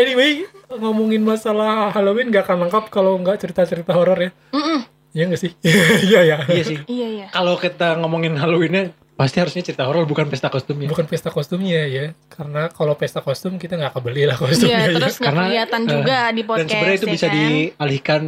Anyway, 0.00 0.46
ngomongin 0.72 1.20
masalah 1.20 1.90
Halloween 1.90 2.30
gak 2.30 2.46
akan 2.46 2.66
lengkap 2.66 2.84
kalau 2.88 3.18
nggak 3.18 3.38
cerita-cerita 3.38 3.90
horor 3.90 4.14
ya. 4.16 4.30
Mm-mm. 4.50 4.78
Iya 5.10 5.24
gak 5.26 5.40
sih? 5.40 5.50
Iya 6.06 6.20
ya. 6.24 6.36
iya 6.46 6.62
sih. 6.62 6.78
Iya 6.84 7.06
iya. 7.10 7.26
Kalau 7.28 7.56
kita 7.56 7.98
ngomongin 7.98 8.34
Halloweennya 8.34 8.94
pasti 9.14 9.36
harusnya 9.36 9.60
cerita 9.60 9.84
horor 9.84 10.06
bukan 10.06 10.30
pesta 10.30 10.46
kostumnya. 10.46 10.86
Bukan 10.86 11.04
pesta 11.04 11.28
kostumnya 11.28 11.82
ya. 11.84 12.14
Karena 12.26 12.70
kalau 12.70 12.94
pesta 12.94 13.18
kostum 13.18 13.56
kita 13.56 13.74
nggak 13.74 13.92
kebeli 13.92 14.24
lah 14.24 14.34
Iya 14.34 14.42
kostumnya. 14.44 14.78
ya. 14.80 14.94
terus 14.94 15.14
nggak 15.18 15.34
kelihatan 15.34 15.82
eh, 15.82 15.88
juga 15.88 16.18
di 16.30 16.34
Dan 16.36 16.46
podcast. 16.46 16.70
sebenarnya 16.70 16.94
itu 16.94 17.06
ya 17.06 17.12
bisa 17.12 17.26
kan? 17.26 17.34
dialihkan 17.34 18.22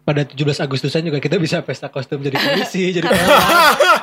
pada 0.00 0.22
17 0.26 0.36
Agustusan 0.60 1.02
juga 1.02 1.18
kita 1.18 1.36
bisa 1.36 1.60
pesta 1.60 1.86
kostum 1.86 2.18
jadi 2.18 2.34
polisi, 2.34 2.88
jadi 2.98 3.06
polwan, 3.06 3.38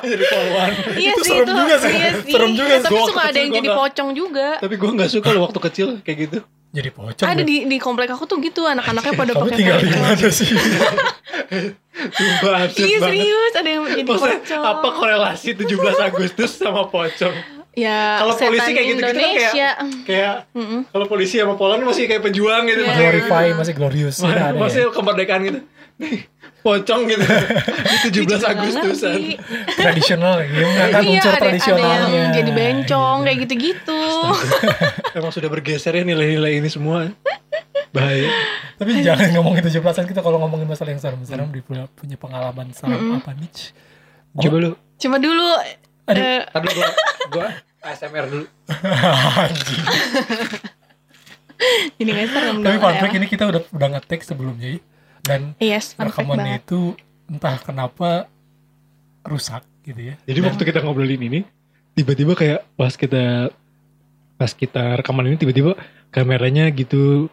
jadi 0.02 0.24
polwan. 0.26 0.70
Iya 0.94 1.10
Itu 1.10 1.20
sih 1.20 1.30
serem 1.30 1.44
itu. 1.44 1.52
juga 1.54 1.74
sih. 1.76 1.92
Iya 1.92 2.10
sih. 2.16 2.32
Serem 2.32 2.52
juga 2.52 2.74
sih. 2.74 2.82
Tapi 2.82 2.94
Gua 2.96 3.06
suka 3.06 3.22
ada 3.24 3.38
yang 3.38 3.52
jadi 3.52 3.68
pocong 3.70 4.10
juga. 4.12 4.48
Tapi 4.58 4.74
gue 4.74 4.90
nggak 4.90 5.10
suka 5.10 5.28
loh 5.30 5.42
waktu 5.44 5.58
kecil 5.62 5.88
kayak 6.00 6.18
gitu. 6.20 6.38
Jadi 6.68 6.88
pocong. 6.90 7.24
Ada 7.24 7.40
ya. 7.40 7.44
di 7.44 7.56
di 7.64 7.76
komplek 7.78 8.08
aku 8.08 8.24
tuh 8.24 8.36
gitu 8.38 8.62
anak-anaknya 8.62 9.12
pada 9.14 9.32
pakai 9.32 9.56
tinggal 9.56 9.78
di 9.78 9.88
mana 9.90 10.28
sih? 10.28 10.52
Sumpah 12.08 12.68
Iya 12.68 12.98
banget. 13.00 13.08
serius 13.08 13.52
ada 13.54 13.68
yang 13.68 13.82
jadi 13.86 14.02
Maksudnya 14.04 14.38
pocong. 14.38 14.62
apa 14.62 14.88
korelasi 14.92 15.48
17 15.56 15.64
Agustus 16.04 16.50
sama 16.54 16.86
pocong? 16.86 17.34
Ya 17.72 18.18
Kalau 18.18 18.34
polisi 18.34 18.70
kayak 18.70 18.86
gitu-gitu 18.86 19.06
kan 19.16 19.32
kayak 19.32 19.74
kayak 20.04 20.34
Mm-mm. 20.50 20.80
kalau 20.88 21.06
polisi 21.06 21.38
sama 21.38 21.54
polwan 21.54 21.80
masih 21.80 22.04
kayak 22.04 22.22
pejuang 22.22 22.66
gitu, 22.66 22.80
Iya. 22.80 22.88
masih 22.88 23.00
Glorify 23.00 23.46
masih 23.54 23.72
glorious. 23.72 24.16
masih, 24.18 24.58
masih 24.58 24.82
ya. 24.82 24.90
kemerdekaan 24.90 25.40
gitu. 25.42 25.60
Pocong 26.58 27.06
gitu. 27.06 27.22
Di 28.04 28.26
17 28.26 28.42
Agustusan. 28.44 29.14
Tradisional 29.72 30.42
ya. 30.42 30.48
Mengangkat 30.50 31.00
Iya, 31.00 31.10
unsur 31.14 31.30
ada, 31.30 31.32
ada 31.32 31.44
tradisionalnya. 31.44 32.08
yang 32.10 32.30
jadi 32.34 32.50
bencong 32.50 33.18
kayak 33.22 33.38
gitu-gitu. 33.42 34.00
Emang 35.14 35.30
sudah 35.30 35.48
bergeser 35.48 35.92
ya 35.92 36.02
nilai-nilai 36.02 36.58
ini 36.58 36.68
semua. 36.68 37.08
Bahaya. 37.88 38.28
Tapi 38.76 39.00
jangan 39.00 39.32
ngomongin 39.32 39.64
17-an 39.64 40.04
kita 40.04 40.20
kalau 40.20 40.36
ngomongin 40.38 40.66
masalah 40.66 40.90
yang 40.90 41.00
serem-serem 41.00 41.48
di 41.48 41.60
punya, 41.60 41.88
punya 41.90 42.14
pengalaman 42.14 42.68
serem 42.70 43.16
apa 43.16 43.32
nih? 43.32 43.48
Coba 44.36 44.56
lu. 44.58 44.70
Cuma 44.96 45.16
dulu 45.16 45.48
Aduh. 46.04 46.20
eh, 46.20 46.42
Tadi 46.44 46.66
gua 46.70 46.88
gua 47.30 47.48
ASMR 47.80 48.26
dulu. 48.26 48.44
Jadi 51.90 52.06
nggak 52.06 52.28
serem 52.28 52.56
Tapi 52.60 52.76
fun 52.76 52.92
ya. 52.92 53.00
fact 53.00 53.14
ini 53.14 53.26
kita 53.26 53.44
udah 53.46 53.62
udah 53.68 53.88
ngetek 53.90 54.20
sebelumnya 54.22 54.68
ya. 54.74 54.80
Dan 55.28 55.40
Yes, 55.58 55.92
rekamannya 55.94 56.56
banget. 56.56 56.64
itu 56.64 56.80
entah 57.26 57.56
kenapa 57.58 58.26
rusak 59.22 59.60
gitu 59.82 60.00
ya. 60.02 60.14
Jadi 60.24 60.38
waktu 60.40 60.62
kita 60.62 60.80
ngobrolin 60.80 61.20
ini, 61.20 61.40
tiba-tiba 61.92 62.32
kayak 62.32 62.64
pas 62.74 62.92
kita 62.92 63.52
pas 64.34 64.50
kita 64.50 64.96
rekaman 64.96 65.26
ini 65.26 65.36
tiba-tiba 65.36 65.74
kameranya 66.08 66.70
gitu 66.70 67.26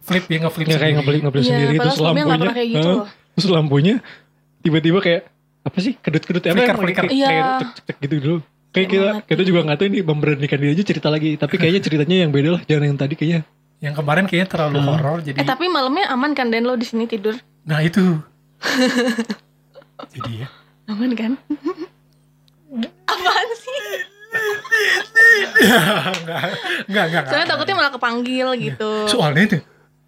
Flip 0.00 0.24
ya 0.24 0.38
ngeflip 0.40 0.66
nggak 0.66 0.72
kayak 0.72 0.82
sendiri. 0.88 0.96
ngeplik 0.96 1.20
ngeplik 1.22 1.42
Iya, 1.42 1.48
sendiri 1.48 1.74
terus 1.76 1.98
lampunya 1.98 2.48
kayak 2.48 2.68
gitu 2.70 2.88
loh. 2.88 3.06
terus 3.32 3.48
lampunya 3.48 3.94
tiba-tiba 4.60 4.98
kayak 4.98 5.22
apa 5.62 5.78
sih 5.78 5.92
kedut-kedut 5.96 6.38
apa 6.40 6.50
Flicker, 6.52 6.66
yang 6.68 6.78
flicker. 6.80 7.04
kayak, 7.04 7.12
Iya. 7.12 7.28
kayak 7.28 7.44
cek, 7.58 7.70
cek 7.84 7.96
gitu 8.00 8.14
dulu 8.18 8.36
kayak 8.72 8.88
kita 8.88 9.04
Emang 9.04 9.22
kita 9.24 9.42
juga 9.44 9.60
nggak 9.62 9.76
tahu 9.76 9.86
ini 9.88 9.98
memberanikan 10.00 10.58
diri 10.58 10.70
aja 10.72 10.84
cerita 10.84 11.08
lagi 11.08 11.30
tapi 11.34 11.54
kayaknya 11.56 11.80
ceritanya 11.82 12.16
yang 12.18 12.30
beda 12.30 12.48
lah 12.50 12.62
jangan 12.64 12.84
yang 12.84 12.96
tadi 12.96 13.14
kayaknya 13.14 13.40
Yang 13.82 13.94
kemarin 13.98 14.24
kayaknya 14.24 14.48
terlalu 14.48 14.78
Hmm. 14.78 14.88
horor 14.88 15.18
jadi 15.20 15.36
Eh 15.36 15.44
tapi 15.44 15.66
malamnya 15.66 16.06
aman 16.08 16.32
kan 16.32 16.48
dan 16.48 16.62
lo 16.62 16.74
di 16.74 16.84
sini 16.84 17.04
tidur? 17.04 17.34
nah 17.62 17.78
itu. 17.78 18.22
jadi 20.14 20.32
ya. 20.36 20.48
Aman 20.86 21.10
kan? 21.12 21.34
Apaan 23.04 23.48
sih? 23.54 23.78
enggak, 25.52 26.40
enggak, 26.88 27.04
enggak. 27.04 27.22
Soalnya 27.26 27.48
takutnya 27.48 27.74
malah 27.76 27.92
kepanggil 27.92 28.46
gitu. 28.56 28.90
Soalnya 29.06 29.42
itu 29.44 29.58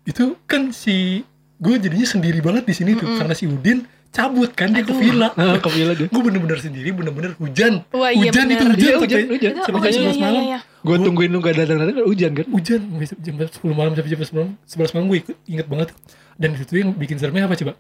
itu 0.05 0.25
kan 0.45 0.69
si 0.69 1.25
gue 1.57 1.75
jadinya 1.77 2.05
sendiri 2.05 2.39
banget 2.39 2.65
di 2.65 2.75
sini 2.75 2.93
tuh 2.93 3.09
karena 3.15 3.33
si 3.33 3.47
Udin 3.47 3.83
cabut 4.11 4.53
kan 4.53 4.71
dia 4.71 4.83
ke 4.83 4.93
villa. 4.93 5.33
nah, 5.33 5.57
ke 5.57 5.69
villa 5.69 5.93
dia 5.93 6.07
gue 6.07 6.23
bener-bener 6.23 6.59
sendiri, 6.59 6.91
bener-bener 6.91 7.35
hujan. 7.37 7.83
Wah, 7.91 8.09
iya 8.09 8.29
hujan 8.29 8.45
bener. 8.45 8.55
itu 8.55 8.65
hujan, 8.65 8.79
Iya, 8.79 8.93
tuh, 8.93 9.03
hujan, 9.03 9.21
hujan. 9.27 9.51
Itu- 9.51 9.65
Sampai 9.65 9.79
oh 9.81 9.85
jam 9.85 9.91
iya 9.91 9.99
11 10.01 10.15
iya 10.15 10.23
malam. 10.23 10.43
iya. 10.45 10.59
Gue 10.85 10.97
tungguin 11.01 11.33
lu 11.33 11.41
gak 11.41 11.57
datang-datang 11.57 11.97
kan 11.97 12.05
hujan 12.05 12.31
kan? 12.33 12.47
Hujan 12.47 12.81
jam 13.19 13.35
10 13.41 13.51
malam 13.73 13.93
sampai 13.93 14.11
jam 14.11 14.21
11 14.21 14.37
malam, 14.37 14.51
11 14.63 14.95
malam 14.95 15.07
gue 15.09 15.19
inget 15.47 15.67
banget. 15.67 15.89
Dan 16.35 16.53
itu 16.53 16.75
yang 16.77 16.93
bikin 16.93 17.17
seremnya 17.17 17.49
apa 17.49 17.57
coba? 17.57 17.73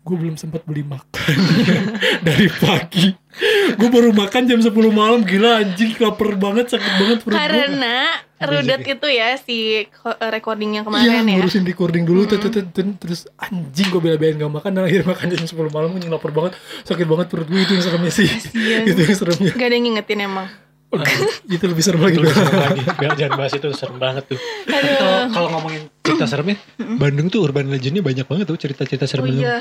Gue 0.00 0.16
belum 0.16 0.32
sempat 0.34 0.64
beli 0.64 0.80
makan. 0.80 1.36
Dari 2.26 2.48
pagi. 2.48 3.12
Gue 3.76 3.88
baru 3.88 4.14
makan 4.14 4.42
jam 4.46 4.56
10 4.56 4.72
malam. 4.90 5.20
Gila 5.20 5.60
anjing 5.60 5.92
lapar 5.98 6.32
banget 6.34 6.72
sakit 6.72 6.92
banget 6.96 7.18
perut 7.20 7.36
gue. 7.36 7.42
Karena 7.42 7.96
Rudet 8.40 8.80
itu 8.80 9.08
ya 9.12 9.36
si 9.36 9.84
ko- 9.92 10.16
recording 10.32 10.80
yang 10.80 10.88
kemarin 10.88 11.04
Iya, 11.04 11.20
ya. 11.20 11.36
ngurusin 11.36 11.60
recording 11.60 12.08
dulu 12.08 12.24
tut, 12.24 12.40
tut, 12.40 12.64
terus 12.96 13.28
anjing 13.36 13.92
gue 13.92 14.00
bela-belain 14.00 14.40
gak 14.40 14.48
makan. 14.48 14.70
Dan 14.72 14.82
akhirnya 14.88 15.08
makan 15.12 15.26
jam 15.28 15.44
10 15.44 15.68
malam 15.68 15.88
gue 15.92 16.08
lapar 16.08 16.32
banget. 16.32 16.52
Sakit 16.88 17.04
banget 17.04 17.26
perut 17.28 17.44
gue 17.44 17.60
itu 17.60 17.72
yang 17.76 17.84
seremnya 17.84 18.12
sih. 18.14 18.28
Itu 18.88 19.00
yang 19.02 19.16
seremnya. 19.18 19.52
Gak 19.52 19.66
ada 19.68 19.74
yang 19.74 19.84
ngingetin 19.84 20.20
emang. 20.24 20.48
Itu 21.46 21.64
lebih 21.70 21.84
serem 21.86 22.02
lagi 22.02 22.18
lebih 22.18 22.34
serem 22.34 22.56
lagi. 22.58 22.82
Biar 22.98 23.12
jangan 23.14 23.34
bahas 23.38 23.52
itu 23.54 23.68
serem 23.70 23.96
banget 23.96 24.24
tuh. 24.26 24.38
Kalau 25.30 25.48
ngomongin 25.54 25.86
cerita 26.02 26.26
seremnya 26.26 26.58
Bandung 26.98 27.30
tuh 27.30 27.46
urban 27.46 27.70
legendnya 27.70 28.02
banyak 28.02 28.26
banget 28.26 28.44
tuh 28.50 28.58
cerita-cerita 28.58 29.06
serem 29.06 29.22
Oh 29.22 29.28
Bandung. 29.30 29.46
iya. 29.46 29.60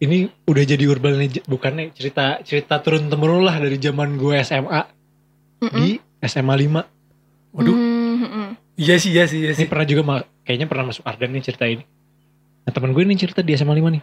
ini 0.00 0.32
udah 0.48 0.64
jadi 0.64 0.80
urban 0.88 1.20
legend 1.20 1.44
bukannya 1.44 1.92
cerita 1.92 2.40
cerita 2.40 2.80
turun 2.80 3.12
temurun 3.12 3.44
lah 3.44 3.60
dari 3.60 3.76
zaman 3.76 4.16
gue 4.16 4.32
SMA 4.40 4.80
Mm-mm. 5.60 5.76
di 5.76 6.00
SMA 6.24 6.54
5 6.56 7.52
waduh. 7.52 7.76
Iya 8.80 8.96
sih 8.96 9.12
iya 9.12 9.28
sih 9.28 9.44
iya 9.44 9.52
ini 9.52 9.60
sih. 9.60 9.68
pernah 9.68 9.84
juga 9.84 10.24
kayaknya 10.40 10.72
pernah 10.72 10.88
masuk 10.88 11.04
Ardan 11.04 11.36
nih 11.36 11.44
cerita 11.44 11.68
ini. 11.68 11.84
Nah 12.64 12.72
teman 12.72 12.96
gue 12.96 13.04
nih 13.04 13.18
cerita 13.20 13.44
di 13.44 13.52
SMA 13.52 13.76
5 13.76 13.92
nih 13.92 14.02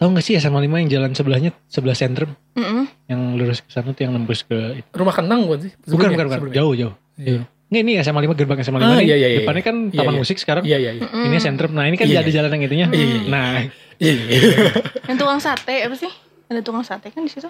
tahu 0.00 0.08
gak 0.10 0.24
sih 0.24 0.34
SMA 0.34 0.56
5 0.58 0.80
yang 0.80 0.88
jalan 0.90 1.10
sebelahnya 1.12 1.50
sebelah 1.66 1.92
sentrum 1.92 2.32
Mm-mm. 2.52 2.88
yang 3.06 3.36
lurus 3.36 3.60
ke 3.60 3.68
sana 3.68 3.92
tuh 3.92 4.00
yang 4.00 4.12
nembus 4.12 4.42
ke 4.42 4.80
rumah 4.90 5.12
kenang 5.12 5.44
bukan 5.44 5.60
sih 5.60 5.72
bukan 5.76 5.84
Sebelumnya, 5.84 6.08
bukan 6.10 6.26
bukan 6.26 6.38
sebelumnya. 6.40 6.56
jauh 6.56 6.72
jauh 6.74 6.94
iya 7.16 7.40
Nggak, 7.70 7.82
ini 7.82 7.92
SMA 8.00 8.20
5 8.24 8.34
gerbang 8.34 8.58
SMA 8.60 8.78
5 8.78 8.82
Ah, 8.82 8.90
nih 8.90 9.04
iya, 9.04 9.14
iya, 9.14 9.28
iya. 9.28 9.38
depannya 9.38 9.62
kan 9.62 9.76
Iya, 9.84 9.94
taman 9.94 10.10
iya. 10.10 10.18
musik 10.18 10.36
sekarang 10.36 10.62
iya 10.64 10.78
iya 10.78 10.90
iya 10.96 11.06
ini 11.06 11.36
sentrum 11.38 11.70
nah 11.70 11.84
ini 11.84 11.94
kan 11.94 12.08
Iya, 12.08 12.18
ada 12.18 12.26
iya. 12.26 12.34
jalan 12.34 12.50
yang 12.50 12.62
itunya 12.64 12.86
Iya, 12.88 12.98
iya, 12.98 13.14
iya. 13.14 13.28
nah 13.28 13.48
iya 13.94 14.12
iya. 14.16 14.38
Yang 15.04 15.16
tukang 15.18 15.38
sate 15.38 15.76
apa 15.80 15.94
sih? 15.94 16.10
Ada 16.46 16.60
tukang 16.60 16.82
sate 16.82 17.06
kan 17.08 17.20
di 17.20 17.28
situ? 17.28 17.46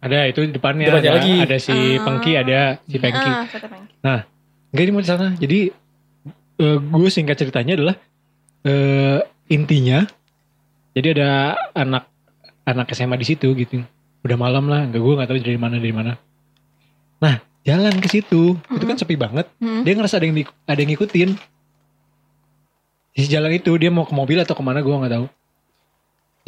ada 0.00 0.18
itu 0.26 0.40
di 0.42 0.52
depannya 0.52 0.90
Depannya 0.90 1.06
ada, 1.06 1.16
lagi. 1.16 1.34
ada 1.38 1.56
si 1.56 1.70
Ah. 1.70 2.02
Pengki 2.02 2.32
ada 2.34 2.58
si 2.82 2.96
Pengki 2.98 3.30
Ah, 3.30 3.44
sate 3.46 3.66
pengki. 3.66 3.92
Enggak 4.68 4.80
ini 4.80 4.90
mau 4.90 5.00
di 5.00 5.06
sana. 5.06 5.26
Jadi 5.34 5.58
eh, 6.56 6.78
gue 6.78 7.08
singkat 7.08 7.36
ceritanya 7.36 7.72
adalah 7.74 7.96
eh, 8.62 9.18
intinya 9.48 10.02
jadi 10.94 11.08
ada 11.18 11.28
anak 11.74 12.06
anak 12.64 12.86
SMA 12.94 13.18
di 13.18 13.26
situ 13.26 13.52
gitu. 13.54 13.82
Udah 14.24 14.38
malam 14.40 14.70
lah, 14.70 14.88
enggak 14.88 15.02
gue 15.04 15.14
nggak 15.14 15.28
tahu 15.28 15.38
dari 15.42 15.60
mana 15.60 15.76
dari 15.76 15.92
mana. 15.92 16.12
Nah, 17.20 17.42
jalan 17.66 17.92
ke 18.00 18.08
situ, 18.08 18.56
itu 18.56 18.84
kan 18.88 18.96
sepi 18.96 19.18
banget. 19.20 19.50
Hmm. 19.60 19.84
Dia 19.84 19.92
ngerasa 19.98 20.16
ada 20.16 20.24
yang 20.24 20.36
di- 20.40 20.54
ada 20.64 20.78
yang 20.80 20.90
ngikutin. 20.96 21.30
Di 23.14 23.22
jalan 23.30 23.52
itu 23.54 23.70
dia 23.78 23.90
mau 23.92 24.08
ke 24.08 24.14
mobil 24.16 24.40
atau 24.40 24.56
ke 24.56 24.62
mana 24.64 24.80
gue 24.80 24.90
nggak 24.90 25.12
tahu. 25.12 25.26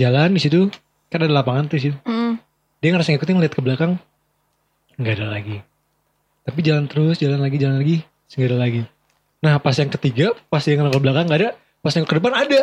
Jalan 0.01 0.35
di 0.35 0.41
situ 0.41 0.73
kan 1.13 1.21
ada 1.23 1.31
lapangan 1.31 1.69
tuh 1.71 1.77
di 1.79 1.91
situ. 1.91 1.99
Hmm. 2.03 2.41
Dia 2.81 2.91
ngerasa 2.97 3.13
ngikutin 3.15 3.35
ngeliat 3.39 3.55
ke 3.55 3.63
belakang 3.63 3.93
nggak 4.97 5.15
ada 5.21 5.27
lagi. 5.29 5.57
Tapi 6.47 6.59
jalan 6.63 6.87
terus, 6.89 7.19
jalan 7.19 7.43
lagi, 7.43 7.57
jalan 7.59 7.77
lagi, 7.83 7.97
nggak 8.33 8.49
ada 8.49 8.59
lagi. 8.59 8.83
Nah 9.45 9.61
pas 9.61 9.77
yang 9.77 9.91
ketiga, 9.93 10.33
pas 10.49 10.63
yang 10.65 10.89
ke 10.89 11.01
belakang 11.03 11.29
nggak 11.29 11.41
ada, 11.45 11.51
pas 11.85 11.93
yang 11.93 12.07
ke 12.09 12.15
depan 12.17 12.33
ada. 12.33 12.61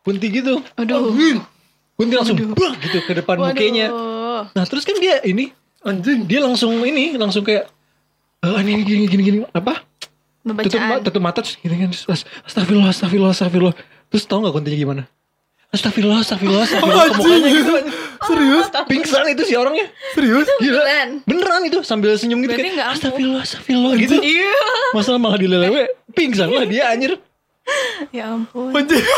Punti 0.00 0.26
gitu. 0.32 0.64
Aduh. 0.74 1.12
Punti 1.96 2.12
langsung 2.12 2.36
Waduh. 2.36 2.52
bah 2.52 2.72
gitu 2.80 2.98
ke 3.04 3.12
depan 3.12 3.36
Waduh. 3.36 3.52
mukanya. 3.52 3.86
Nah 4.52 4.64
terus 4.64 4.84
kan 4.84 4.96
dia 4.96 5.20
ini, 5.22 5.52
anjing 5.80 6.24
dia 6.24 6.40
langsung 6.40 6.76
ini, 6.84 7.16
langsung 7.16 7.40
kayak, 7.40 7.68
ah 8.40 8.60
ini 8.60 8.84
gini 8.84 9.04
gini 9.08 9.22
gini 9.24 9.38
apa? 9.50 9.80
Tutup, 10.46 10.78
ma- 10.78 11.02
tutup 11.02 11.22
mata 11.24 11.40
terus 11.42 11.56
gini 11.58 11.74
kan, 11.74 11.88
terus 11.90 12.04
astagfirullah, 12.44 12.92
astagfirullah, 12.92 13.32
astagfirullah. 13.32 13.74
Terus 14.06 14.22
tau 14.24 14.44
gak 14.44 14.54
kuntinya 14.54 14.78
gimana? 14.78 15.02
Astagfirullah, 15.74 16.22
astagfirullah, 16.22 16.62
astagfirullah. 16.62 17.06
ke 17.10 17.14
mukanya 17.18 17.50
gitu. 17.50 17.74
serius 18.22 18.66
Pingsan 18.86 19.24
itu 19.34 19.42
si 19.42 19.54
orangnya. 19.58 19.86
serius 20.14 20.46
Gila. 20.62 20.78
Beneran. 20.78 21.08
Beneran 21.26 21.62
itu 21.66 21.78
sambil 21.82 22.14
senyum 22.14 22.38
gitu 22.44 22.54
ampuh. 22.54 22.94
astagfirullah 22.94 23.42
astagfirullah 23.42 23.92
gitu. 23.98 24.16
Iya. 24.22 24.54
Masalah 24.94 25.18
malah 25.18 25.40
dilelewe 25.40 25.90
pingsan 26.14 26.48
lah 26.48 26.64
dia 26.64 26.92
anjir. 26.94 27.18
Ya 28.14 28.30
ampun. 28.30 28.70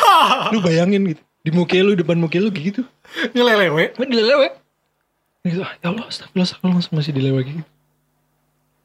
Lu 0.55 0.59
bayangin 0.61 1.03
gitu. 1.15 1.23
Di 1.45 1.51
muka 1.55 1.79
lu 1.79 1.95
depan 1.95 2.19
muka 2.19 2.37
lu 2.37 2.51
kayak 2.51 2.67
gitu. 2.75 2.83
ngelelewe 3.33 3.95
Gue 3.95 4.07
dilelewe. 4.11 4.49
Gitu, 5.47 5.63
ah, 5.65 5.73
ya 5.81 5.87
Allah 5.89 6.05
astagfirullah 6.11 6.45
astagfirullah 6.45 6.77
langsung 6.77 6.95
masih 6.99 7.13
dilelewe 7.15 7.41
gitu. 7.47 7.63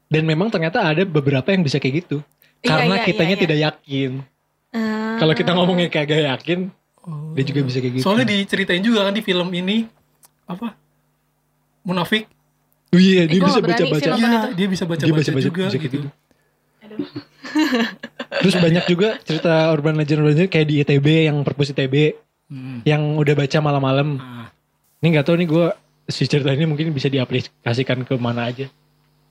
Dan 0.08 0.22
memang 0.24 0.48
ternyata 0.48 0.80
ada 0.80 1.02
beberapa 1.04 1.44
yang 1.50 1.60
bisa 1.60 1.76
kayak 1.76 2.06
gitu. 2.06 2.22
Iya, 2.62 2.68
karena 2.72 2.94
iya, 2.96 3.04
kitanya 3.04 3.28
iya, 3.28 3.36
iya. 3.36 3.42
tidak 3.44 3.58
yakin. 3.60 4.10
Ah. 4.72 5.16
Kalau 5.20 5.34
kita 5.36 5.50
ngomongnya 5.52 5.88
kagak 5.92 6.24
yakin, 6.24 6.60
Oh. 7.04 7.36
dia 7.36 7.44
juga 7.44 7.60
bisa 7.68 7.84
kayak 7.84 8.00
gitu. 8.00 8.04
Soalnya 8.08 8.24
diceritain 8.24 8.80
juga 8.80 9.04
kan 9.04 9.12
di 9.12 9.20
film 9.20 9.52
ini 9.52 9.84
apa? 10.48 10.72
Munafik. 11.84 12.24
Oh 12.94 13.00
iya, 13.00 13.28
dia 13.28 13.36
Eh, 13.36 13.44
bisa 13.44 13.60
baca-baca. 13.60 14.08
nonton 14.08 14.16
Iya, 14.24 14.40
dia 14.56 14.66
bisa 14.72 14.84
baca 14.88 15.02
Dia 15.04 15.12
baca, 15.12 15.20
baca-baca 15.20 15.44
juga 15.44 15.62
bisa 15.68 15.76
kayak 15.76 15.92
gitu. 15.92 15.98
gitu. 16.00 16.23
Aduh. 16.94 17.08
Terus 18.42 18.54
banyak 18.56 18.84
juga 18.86 19.08
cerita 19.22 19.68
urban 19.70 19.98
legend 19.98 20.22
urban 20.22 20.32
legend 20.34 20.50
kayak 20.50 20.66
di 20.66 20.74
ITB 20.80 21.06
yang 21.28 21.42
perpus 21.42 21.74
ITB 21.74 22.22
Hmm. 22.44 22.84
yang 22.84 23.16
udah 23.16 23.32
baca 23.32 23.56
malam-malam. 23.56 24.20
Ah, 24.20 24.52
Ini 25.00 25.16
nggak 25.16 25.24
tahu 25.24 25.36
nih 25.40 25.48
gue 25.48 25.66
si 26.12 26.28
cerita 26.28 26.52
ini 26.52 26.68
mungkin 26.68 26.92
bisa 26.92 27.08
diaplikasikan 27.08 28.04
ke 28.04 28.20
mana 28.20 28.52
aja, 28.52 28.68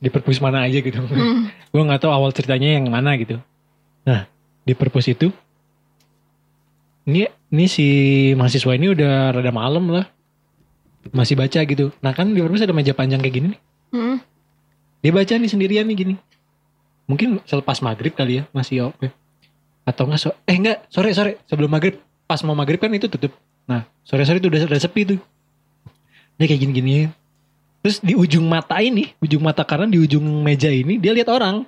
di 0.02 0.10
perpus 0.10 0.42
mana 0.42 0.66
aja 0.66 0.82
gitu. 0.82 0.98
Hmm. 0.98 1.46
gue 1.72 1.82
nggak 1.82 2.02
tahu 2.02 2.10
awal 2.10 2.34
ceritanya 2.34 2.74
yang 2.74 2.90
mana 2.90 3.14
gitu. 3.22 3.38
Nah 4.02 4.26
di 4.66 4.74
perpus 4.74 5.14
itu, 5.14 5.30
ini 7.06 7.30
ini 7.54 7.66
si 7.70 7.86
mahasiswa 8.34 8.74
ini 8.74 8.98
udah 8.98 9.30
rada 9.30 9.52
malam 9.54 9.94
lah, 9.94 10.06
masih 11.14 11.38
baca 11.38 11.62
gitu. 11.70 11.94
Nah 12.02 12.18
kan 12.18 12.34
di 12.34 12.42
perpus 12.42 12.66
ada 12.66 12.74
meja 12.74 12.98
panjang 12.98 13.22
kayak 13.22 13.36
gini 13.38 13.48
nih. 13.54 13.62
Hmm. 13.94 14.18
Dia 15.06 15.14
baca 15.14 15.34
nih 15.38 15.52
sendirian 15.54 15.86
nih 15.86 15.98
gini. 16.02 16.16
Mungkin 17.14 17.46
selepas 17.46 17.78
maghrib 17.86 18.18
kali 18.18 18.42
ya 18.42 18.44
masih 18.50 18.90
oke. 18.90 19.14
Atau 19.86 20.10
enggak 20.10 20.22
so 20.26 20.30
eh 20.50 20.58
enggak 20.58 20.82
sore 20.90 21.14
sore 21.14 21.38
sebelum 21.46 21.70
maghrib 21.70 22.02
pas 22.26 22.42
mau 22.42 22.58
maghrib 22.58 22.82
kan 22.82 22.90
itu 22.90 23.06
tutup. 23.06 23.38
Nah 23.70 23.86
sore 24.02 24.26
sore 24.26 24.42
itu 24.42 24.50
udah, 24.50 24.66
udah 24.66 24.82
sepi 24.82 25.06
tuh. 25.06 25.20
Dia 26.42 26.50
kayak 26.50 26.62
gini 26.66 26.72
gini. 26.74 26.94
Terus 27.86 28.02
di 28.02 28.16
ujung 28.18 28.48
mata 28.48 28.80
ini, 28.82 29.14
ujung 29.22 29.44
mata 29.46 29.62
kanan 29.62 29.92
di 29.94 30.00
ujung 30.02 30.24
meja 30.42 30.72
ini 30.74 30.98
dia 30.98 31.14
lihat 31.14 31.30
orang. 31.30 31.68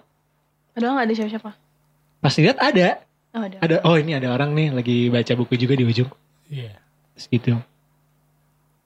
Padahal 0.74 0.98
nggak 0.98 1.06
ada 1.06 1.14
siapa-siapa. 1.14 1.52
Pas 2.24 2.34
lihat 2.42 2.58
ada, 2.58 2.88
Oh, 3.36 3.44
ada. 3.44 3.58
ada 3.60 3.75
oh 3.84 4.00
ini 4.00 4.16
ada 4.16 4.32
orang 4.32 4.56
nih 4.56 4.72
lagi 4.72 4.98
baca 5.12 5.34
buku 5.36 5.60
juga 5.60 5.75
di 5.75 5.84
ujung. 5.86 6.08
Iya. 6.50 6.72
Terus 7.14 7.25
gitu. 7.30 7.54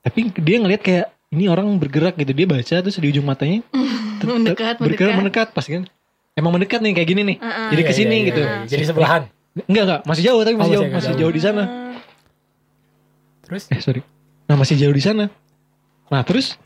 Tapi 0.02 0.34
dia 0.42 0.58
ngelihat 0.58 0.82
kayak 0.82 1.06
ini 1.30 1.46
orang 1.46 1.70
bergerak 1.78 2.18
gitu 2.18 2.34
dia 2.34 2.46
baca 2.50 2.74
terus 2.82 2.98
di 2.98 3.06
ujung 3.06 3.22
matanya 3.22 3.62
Mendekat, 4.26 4.82
bergerak 4.82 5.14
mendekat. 5.16 5.16
mendekat 5.16 5.48
pas 5.54 5.64
kan 5.64 5.86
emang 6.34 6.52
mendekat 6.52 6.78
nih 6.78 6.92
kayak 6.92 7.08
gini 7.08 7.22
nih 7.24 7.36
ah. 7.38 7.68
jadi 7.68 7.80
Iya, 7.80 7.88
ke 7.88 7.92
sini 7.92 8.06
iya, 8.06 8.16
iya, 8.16 8.28
gitu 8.28 8.40
iya. 8.40 8.54
Jadi 8.66 8.82
sebelahan. 8.84 9.22
enggak 9.60 9.82
enggak 9.84 10.00
masih 10.04 10.22
jauh 10.22 10.40
tapi 10.40 10.54
masih 10.54 10.68
Oh, 10.68 10.74
jauh 10.76 10.86
masih 10.86 10.94
masih 10.94 11.12
jauh 11.18 11.32
di 11.32 11.42
sana. 11.42 11.62
Terus 13.42 13.62
eh 13.68 13.80
sorry 13.80 14.00
nah 14.46 14.56
masih 14.56 14.74
jauh 14.76 14.90
di 14.90 14.98
sana 15.00 15.30
nah 16.06 16.22
terus 16.22 16.58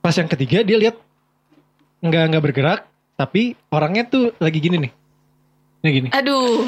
pas 0.00 0.10
yang 0.12 0.26
ketiga 0.26 0.62
dia 0.62 0.74
lihat 0.76 0.98
enggak 2.00 2.22
enggak 2.26 2.42
bergerak 2.44 2.80
tapi 3.14 3.42
orangnya 3.68 4.02
tuh 4.04 4.34
lagi 4.36 4.58
gini 4.58 4.78
nih 4.80 4.92
Nih 5.78 5.90
gini 5.92 6.08
Aduh. 6.10 6.66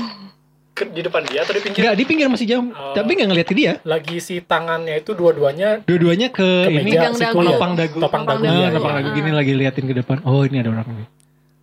ke- 0.70 0.86
di 0.86 1.02
depan 1.02 1.22
dia 1.24 1.42
atau 1.42 1.50
di 1.50 1.60
pinggir? 1.60 1.82
enggak 1.82 1.94
di 1.94 2.04
pinggir 2.04 2.26
masih 2.26 2.46
jauh 2.48 2.62
Oh. 2.68 2.94
tapi 2.94 3.10
enggak 3.12 3.28
ngeliat 3.28 3.48
ke 3.48 3.54
dia 3.54 3.72
Lagi 3.82 4.18
si 4.18 4.38
tangannya 4.40 4.98
itu 4.98 5.14
dua-duanya 5.14 5.82
dua-duanya 5.82 6.28
ke, 6.28 6.46
ke 6.64 6.70
ini 6.72 6.90
Pegang 6.92 7.10
si 7.12 7.22
dagu. 7.22 7.42
Topang 7.44 7.72
dagu. 7.74 7.98
Topang 7.98 8.22
dagu. 8.24 8.38
Topang 8.38 8.46
Nah, 8.46 8.54
Iya, 8.56 8.68
topang 8.72 8.90
iya. 8.92 8.98
dagu 9.00 9.10
gini 9.12 9.30
lagi 9.32 9.52
liatin 9.52 9.84
ke 9.84 9.94
depan. 9.96 10.16
Oh 10.22 10.42
ini 10.42 10.58
ada 10.58 10.70
orang 10.70 10.86
nih. 10.88 11.06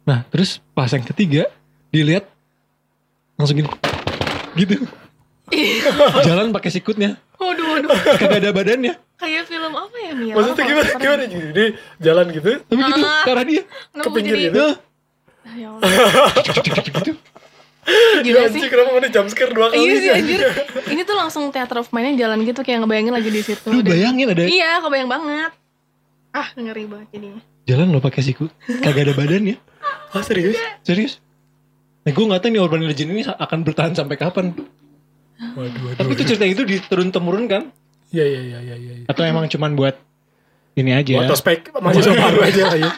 Nah 0.07 0.23
terus 0.25 0.63
pas 0.71 0.87
yang 0.87 1.03
ketiga 1.03 1.51
dilihat 1.89 2.23
langsung 3.35 3.53
gini, 3.55 3.69
gitu. 4.55 4.81
Jalan 6.23 6.49
pakai 6.49 6.67
sikutnya, 6.69 7.15
Waduh, 7.37 7.65
waduh. 7.69 7.89
kagak 8.17 8.41
ada 8.41 8.49
badannya. 8.49 8.93
Kayak 9.15 9.45
film 9.45 9.71
apa 9.71 9.95
ya, 9.95 10.11
Mia? 10.13 10.33
Maksudnya 10.33 10.65
gimana? 10.65 10.87
Apa? 10.87 10.99
Gimana 10.99 11.23
gitu? 11.25 11.47
Dia 11.51 11.67
jalan 11.97 12.25
gitu. 12.29 12.51
Tapi 12.59 12.81
gitu, 12.81 13.01
Ah. 13.01 13.21
ke 13.21 13.29
arah 13.29 13.45
dia. 13.45 13.63
Ke 13.93 14.09
pinggir 14.09 14.33
jadi- 14.33 14.45
gitu. 14.49 14.65
Nah, 14.65 14.75
Ah, 15.43 15.55
ya 15.55 15.67
Allah. 15.69 15.89
gitu. 16.91 17.11
Gila 18.19 18.39
sih. 18.51 18.59
Anjing 18.59 18.67
kenapa 18.67 18.89
ada 18.93 19.09
jump 19.09 19.27
scare 19.31 19.53
dua 19.53 19.67
kali 19.69 19.79
Iya 19.79 19.93
sih 19.93 20.01
sih? 20.01 20.11
anjir. 20.11 20.39
Ini 20.91 21.01
tuh 21.01 21.15
langsung 21.15 21.43
theater 21.49 21.77
of 21.79 21.89
mind 21.89 22.17
jalan 22.17 22.43
gitu 22.43 22.59
kayak 22.59 22.83
ngebayangin 22.83 23.13
lagi 23.13 23.29
di 23.31 23.41
situ. 23.41 23.67
Lu 23.67 23.79
bayangin 23.79 24.27
ada 24.27 24.43
Iya, 24.43 24.83
kebayang 24.83 25.07
banget. 25.07 25.51
Ah, 26.29 26.47
ngeri 26.53 26.83
banget 26.85 27.07
jadinya. 27.09 27.41
jalan 27.63 27.87
lo 27.89 27.99
pakai 27.99 28.21
sikut, 28.21 28.51
kagak 28.81 29.07
ada 29.07 29.13
badannya. 29.13 29.55
Oh 30.09 30.21
serius? 30.21 30.55
Serius. 30.81 31.19
Nah 32.01 32.11
gue 32.11 32.23
gak 32.25 32.39
tahu 32.39 32.49
nih 32.49 32.61
urban 32.61 32.81
legend 32.81 33.09
ini 33.11 33.21
akan 33.23 33.59
bertahan 33.61 33.93
sampai 33.93 34.15
kapan. 34.15 34.55
Waduh, 35.53 35.81
waduh. 35.83 35.97
Tapi 35.97 36.11
itu 36.13 36.23
cerita 36.25 36.45
itu 36.45 36.63
diturun 36.63 37.09
temurun 37.09 37.45
kan? 37.45 37.63
Iya, 38.09 38.23
iya, 38.25 38.41
iya, 38.41 38.59
iya, 38.63 38.75
iya. 38.77 38.93
Atau 39.05 39.21
emang 39.21 39.45
cuman 39.45 39.73
buat 39.73 39.95
ini 40.73 40.91
aja? 40.91 41.19
Buat 41.19 41.33
ospek 41.33 41.73
mahasiswa 41.73 42.13
baru 42.13 42.39
aja 42.41 42.61
lah 42.65 42.77
ya. 42.79 42.91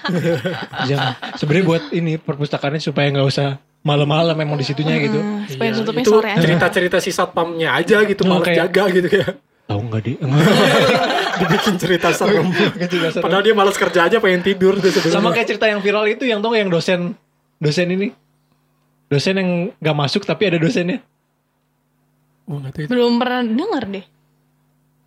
Jangan. 0.85 1.11
Sebenarnya 1.35 1.65
buat 1.65 1.83
ini 1.89 2.11
perpustakaannya 2.15 2.79
supaya 2.79 3.09
nggak 3.09 3.25
usah 3.25 3.47
malam-malam 3.79 4.35
emang 4.35 4.55
di 4.55 4.63
situnya 4.63 4.99
gitu. 4.99 5.17
Hmm, 5.17 5.47
supaya 5.47 5.69
Iya, 5.69 5.77
tutupnya 5.79 6.03
itu 6.03 6.11
sore 6.11 6.29
aja. 6.29 6.41
cerita-cerita 6.43 6.97
si 6.99 7.09
satpamnya 7.09 7.73
aja 7.73 8.03
gitu, 8.03 8.21
Oh, 8.23 8.39
kayak- 8.39 8.69
jaga 8.69 8.83
gitu 8.91 9.07
kayak. 9.09 9.29
Tahu 9.65 9.79
nggak 9.81 10.01
di? 10.01 10.13
Dibikin 11.41 11.75
cerita 11.75 12.09
serem. 12.09 12.49
Padahal 12.49 13.19
Padahal 13.19 13.41
dia 13.41 13.53
malas 13.53 13.75
kerja 13.75 14.05
aja 14.05 14.17
pengen 14.17 14.41
tidur 14.41 14.75
tuh 14.75 14.89
sama 15.05 15.31
kayak 15.31 15.47
cerita 15.47 15.65
yang 15.65 15.79
viral 15.79 16.05
itu 16.05 16.23
yang 16.23 16.39
tau 16.39 16.49
nggak 16.49 16.61
yang 16.61 16.69
dosen 16.69 16.99
dosen 17.57 17.87
ini 17.89 18.07
dosen 19.07 19.35
yang 19.35 19.49
nggak 19.75 19.97
masuk 19.97 20.23
tapi 20.23 20.45
ada 20.45 20.57
dosennya 20.57 20.99
Oh, 22.43 22.57
tahu 22.65 22.81
itu. 22.81 22.89
Belum 22.89 23.13
pernah 23.15 23.45
denger 23.45 23.83
deh. 23.87 24.05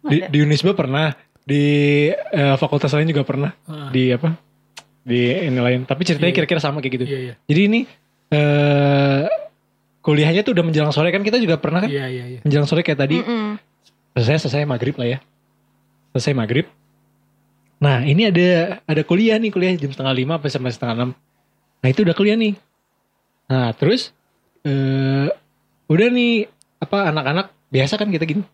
di, 0.05 0.17
Ada. 0.17 0.27
di 0.29 0.39
Unisba 0.41 0.73
pernah 0.73 1.11
di 1.41 1.63
eh, 2.09 2.55
fakultas 2.57 2.91
lain 2.93 3.07
juga 3.07 3.23
pernah 3.23 3.51
Ah, 3.65 3.91
di 3.91 4.11
apa 4.11 4.31
di 5.01 5.19
ini 5.43 5.59
lain 5.59 5.83
tapi 5.83 6.03
ceritanya 6.03 6.31
Iya. 6.31 6.37
kira-kira 6.39 6.59
sama 6.59 6.79
kayak 6.79 6.93
gitu 6.93 7.05
Iya, 7.05 7.19
iya. 7.21 7.35
jadi 7.43 7.61
ini 7.67 7.81
eh 8.31 9.27
kuliahnya 10.01 10.43
tuh 10.43 10.55
udah 10.55 10.65
menjelang 10.65 10.91
sore 10.91 11.11
kan 11.11 11.21
kita 11.21 11.39
juga 11.39 11.55
pernah 11.57 11.83
kan 11.83 11.91
Iya, 11.91 12.07
iya, 12.09 12.25
iya. 12.29 12.41
menjelang 12.43 12.65
sore 12.65 12.81
kayak 12.81 12.99
tadi 13.01 13.19
Mm-mm. 13.19 13.59
selesai 14.15 14.47
selesai 14.47 14.63
maghrib 14.65 14.95
lah 14.95 15.09
ya 15.09 15.19
selesai 16.13 16.37
maghrib. 16.37 16.69
Nah 17.83 18.07
ini 18.07 18.31
ada 18.31 18.79
ada 18.87 19.03
kuliah 19.03 19.41
nih 19.41 19.51
kuliah 19.51 19.75
jam 19.75 19.91
setengah 19.91 20.15
lima 20.15 20.39
sampai 20.39 20.51
sampai 20.53 20.71
setengah 20.71 20.95
enam. 20.95 21.11
Nah 21.83 21.89
itu 21.91 22.07
udah 22.07 22.15
kuliah 22.15 22.39
nih. 22.39 22.55
Nah 23.51 23.75
terus 23.75 24.15
eh 24.63 25.29
udah 25.91 26.09
nih 26.15 26.47
apa 26.79 27.11
anak-anak 27.11 27.47
biasa 27.73 27.99
kan 27.99 28.09
kita 28.13 28.23
gini. 28.29 28.45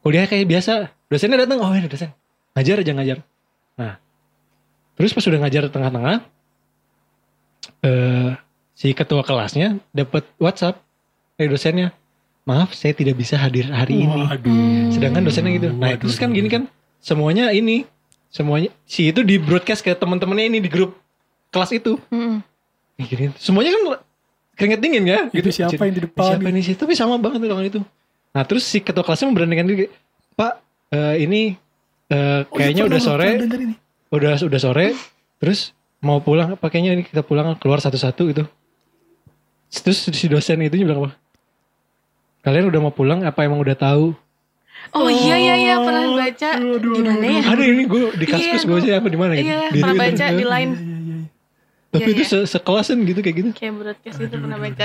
Kuliah 0.00 0.24
kayak 0.24 0.48
biasa. 0.48 0.88
Dosennya 1.12 1.44
datang 1.44 1.60
oh 1.60 1.74
ini 1.74 1.90
dosen. 1.90 2.14
Ngajar 2.56 2.80
aja 2.80 2.92
ngajar. 2.96 3.18
Nah 3.76 4.00
terus 4.96 5.12
pas 5.12 5.26
udah 5.28 5.40
ngajar 5.44 5.68
tengah-tengah 5.68 6.16
eh 7.84 8.32
si 8.72 8.92
ketua 8.96 9.20
kelasnya 9.20 9.82
dapat 9.92 10.24
WhatsApp 10.40 10.80
dari 11.36 11.52
dosennya 11.52 11.92
maaf 12.46 12.72
saya 12.72 12.94
tidak 12.94 13.18
bisa 13.18 13.34
hadir 13.34 13.66
hari 13.68 14.06
ini. 14.06 14.22
Waduh. 14.22 14.94
sedangkan 14.94 15.26
dosennya 15.26 15.52
gitu 15.58 15.68
nah 15.74 15.92
Waduh, 15.92 16.06
terus 16.06 16.16
kan 16.16 16.30
gini 16.30 16.46
kan 16.46 16.70
semuanya 17.02 17.50
ini 17.50 17.82
semuanya 18.30 18.70
si 18.86 19.10
itu 19.10 19.26
di 19.26 19.36
broadcast 19.36 19.82
ke 19.82 19.90
teman-temannya 19.92 20.46
ini 20.54 20.58
di 20.62 20.70
grup 20.70 20.94
kelas 21.50 21.74
itu. 21.74 21.98
Nih, 22.96 23.06
gini. 23.06 23.24
semuanya 23.36 23.74
kan 23.74 23.82
keringet 24.56 24.80
dingin 24.80 25.04
ya 25.04 25.20
Itu 25.34 25.48
siapa 25.52 25.76
yang 25.84 25.94
di 25.94 26.02
depan 26.08 26.22
siapa 26.22 26.42
gitu? 26.42 26.52
ini? 26.54 26.60
Sih 26.64 26.74
tapi 26.78 26.92
sama 26.96 27.18
banget 27.20 27.44
tuh 27.44 27.50
orang 27.52 27.66
itu. 27.68 27.80
Nah 28.32 28.42
terus 28.46 28.64
si 28.64 28.78
ketua 28.80 29.02
kelasnya 29.04 29.26
memberanikan 29.28 29.66
diri 29.68 29.90
pak 30.32 30.60
eh, 30.94 31.24
ini 31.26 31.56
eh, 32.12 32.46
Oh, 32.46 32.56
iya, 32.56 32.70
kayaknya 32.70 32.82
pernah 32.86 32.96
udah 32.96 33.02
sore 33.02 33.28
udah 34.12 34.32
udah 34.46 34.60
sore 34.62 34.86
terus 35.42 35.74
mau 35.98 36.22
pulang 36.22 36.54
apa 36.54 36.66
kayaknya 36.70 36.92
ini 37.00 37.02
kita 37.02 37.26
pulang 37.26 37.58
keluar 37.58 37.82
satu-satu 37.82 38.22
gitu. 38.30 38.44
Terus 39.66 39.98
si 40.14 40.26
dosen 40.30 40.62
itu 40.62 40.78
bilang 40.78 41.02
apa 41.04 41.10
kalian 42.46 42.64
udah 42.64 42.80
mau 42.80 42.92
pulang 42.92 43.20
apa 43.20 43.42
emang 43.42 43.58
udah 43.58 43.74
tahu 43.74 44.14
Oh 44.88 45.10
iya 45.10 45.34
iya 45.34 45.54
iya 45.58 45.74
pernah 45.76 46.14
baca 46.14 46.50
di 46.56 47.02
mana 47.02 47.26
ya? 47.26 47.42
ada 47.44 47.58
ini 47.60 47.82
gue 47.84 48.06
di 48.14 48.22
kaskus 48.24 48.62
Iya, 48.62 48.68
gue 48.70 48.76
aja 48.78 48.92
apa 48.96 49.08
di 49.08 49.18
mana 49.18 49.32
gitu 49.34 49.42
Iya, 49.44 49.58
Di 49.66 49.80
pernah 49.82 49.94
Twitter. 49.98 50.14
baca 50.14 50.26
di 50.30 50.44
line 50.46 50.70
Iya, 50.70 50.78
iya, 50.78 50.96
iya. 50.96 51.18
tapi 51.90 52.02
Iya, 52.04 52.14
itu 52.14 52.22
iya. 52.22 52.30
se 52.30 52.48
sekelasan 52.48 52.98
gitu 53.02 53.18
kayak 53.18 53.36
gitu 53.36 53.50
kayak 53.52 53.72
broadcast 53.74 54.18
itu 54.20 54.36
pernah 54.36 54.56
baca. 54.56 54.84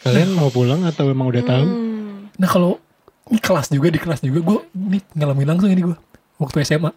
kalian 0.00 0.28
mau 0.32 0.48
pulang 0.48 0.80
atau 0.82 1.04
emang 1.06 1.28
udah 1.28 1.42
tahu 1.42 1.64
Hmm. 1.64 2.32
Nah 2.34 2.48
kalau 2.48 2.80
ini 3.26 3.38
kelas 3.38 3.68
juga 3.68 3.88
di 3.88 4.00
kelas 4.00 4.20
juga 4.20 4.40
gue 4.42 4.58
ini 4.74 4.98
ngalamin 5.12 5.46
langsung 5.46 5.68
ini 5.68 5.82
gue 5.82 5.96
waktu 6.36 6.56
SMA. 6.62 6.90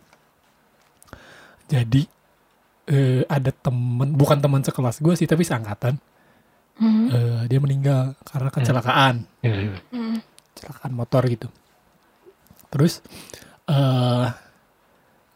Jadi 1.67 2.08
eh, 2.88 3.21
ada 3.27 3.51
temen 3.51 4.10
bukan 4.12 4.38
teman 4.38 4.62
sekelas 4.62 4.97
gue 4.97 5.13
sih 5.13 5.25
tapi 5.25 5.43
seangkatan 5.43 5.99
Hmm. 6.77 7.09
eh, 7.09 7.41
dia 7.49 7.59
meninggal 7.61 8.13
karena 8.21 8.49
kecelakaan. 8.53 9.15
Hmm. 9.41 10.17
kecelakaan 10.53 10.93
motor 10.93 11.25
gitu. 11.25 11.49
Terus 12.69 13.01
eh 13.67 14.27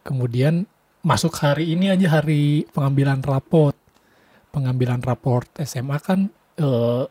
kemudian 0.01 0.65
masuk 1.01 1.33
hari 1.41 1.73
ini 1.73 1.89
aja 1.89 2.21
hari 2.21 2.65
pengambilan 2.69 3.21
raport. 3.25 3.77
Pengambilan 4.51 5.01
raport 5.01 5.47
SMA 5.63 5.97
kan 6.03 6.29
eh 6.57 7.03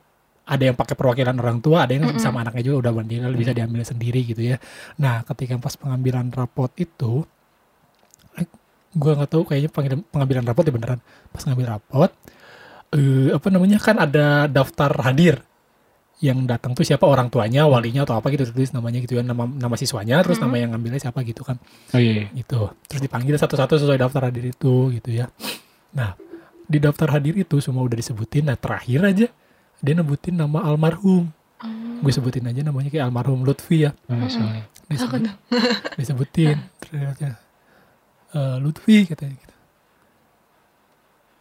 ada 0.50 0.62
yang 0.66 0.74
pakai 0.74 0.98
perwakilan 0.98 1.38
orang 1.38 1.62
tua, 1.62 1.86
ada 1.86 1.94
yang 1.94 2.10
Mm-mm. 2.10 2.18
sama 2.18 2.42
anaknya 2.42 2.74
juga 2.74 2.90
udah 2.90 2.92
mandiri 2.98 3.22
bisa 3.38 3.54
diambil 3.54 3.86
sendiri 3.86 4.26
gitu 4.26 4.42
ya. 4.42 4.58
Nah, 4.98 5.22
ketika 5.22 5.54
pas 5.62 5.78
pengambilan 5.78 6.34
raport 6.34 6.74
itu 6.74 7.22
eh, 8.34 8.46
gua 8.98 9.14
nggak 9.14 9.30
tahu 9.30 9.46
kayaknya 9.46 9.70
pengambilan, 9.70 10.02
pengambilan 10.10 10.44
raport 10.50 10.66
ya 10.66 10.74
beneran. 10.74 11.00
Pas 11.30 11.42
ngambil 11.46 11.66
raport 11.70 12.10
eh, 12.94 13.30
apa 13.34 13.48
namanya? 13.50 13.78
Kan 13.78 13.96
ada 13.98 14.46
daftar 14.46 14.90
hadir. 15.06 15.42
Yang 16.20 16.38
datang 16.44 16.76
tuh 16.76 16.84
siapa? 16.84 17.08
Orang 17.08 17.32
tuanya, 17.32 17.64
walinya 17.64 18.04
atau 18.04 18.20
apa 18.20 18.28
gitu. 18.28 18.44
Tulis 18.44 18.76
namanya 18.76 19.00
gitu 19.00 19.16
ya 19.16 19.24
nama 19.24 19.48
nama 19.48 19.74
siswanya. 19.78 20.20
Terus 20.20 20.36
nama 20.36 20.52
yang 20.60 20.76
ngambilnya 20.76 21.00
siapa 21.00 21.24
gitu 21.24 21.40
kan. 21.40 21.56
Oh 21.96 22.00
iya. 22.00 22.28
iya. 22.28 22.44
gitu. 22.44 22.68
Terus 22.86 23.00
dipanggil 23.00 23.40
satu-satu 23.40 23.80
sesuai 23.80 23.96
daftar 23.96 24.28
hadir 24.28 24.52
itu 24.52 24.92
gitu 24.92 25.10
ya. 25.10 25.32
Nah 25.96 26.12
di 26.70 26.78
daftar 26.78 27.18
hadir 27.18 27.34
itu 27.40 27.56
semua 27.64 27.88
udah 27.88 27.96
disebutin. 27.96 28.52
Nah 28.52 28.56
terakhir 28.60 29.00
aja 29.00 29.26
dia 29.80 29.94
nebutin 29.96 30.36
nama 30.36 30.68
almarhum. 30.68 31.32
Gue 32.00 32.12
sebutin 32.12 32.48
aja 32.48 32.64
namanya 32.64 32.88
kayak 32.88 33.08
almarhum 33.12 33.44
Lutfi 33.44 33.84
ya. 33.84 33.92
Oh, 34.08 34.16
soalnya. 34.28 34.64
disebut, 34.90 35.22
disebutin 36.00 36.56
ternyata 36.82 37.38
eh, 38.34 38.56
Lutfi 38.58 39.06
katanya 39.06 39.36
gitu. 39.38 39.54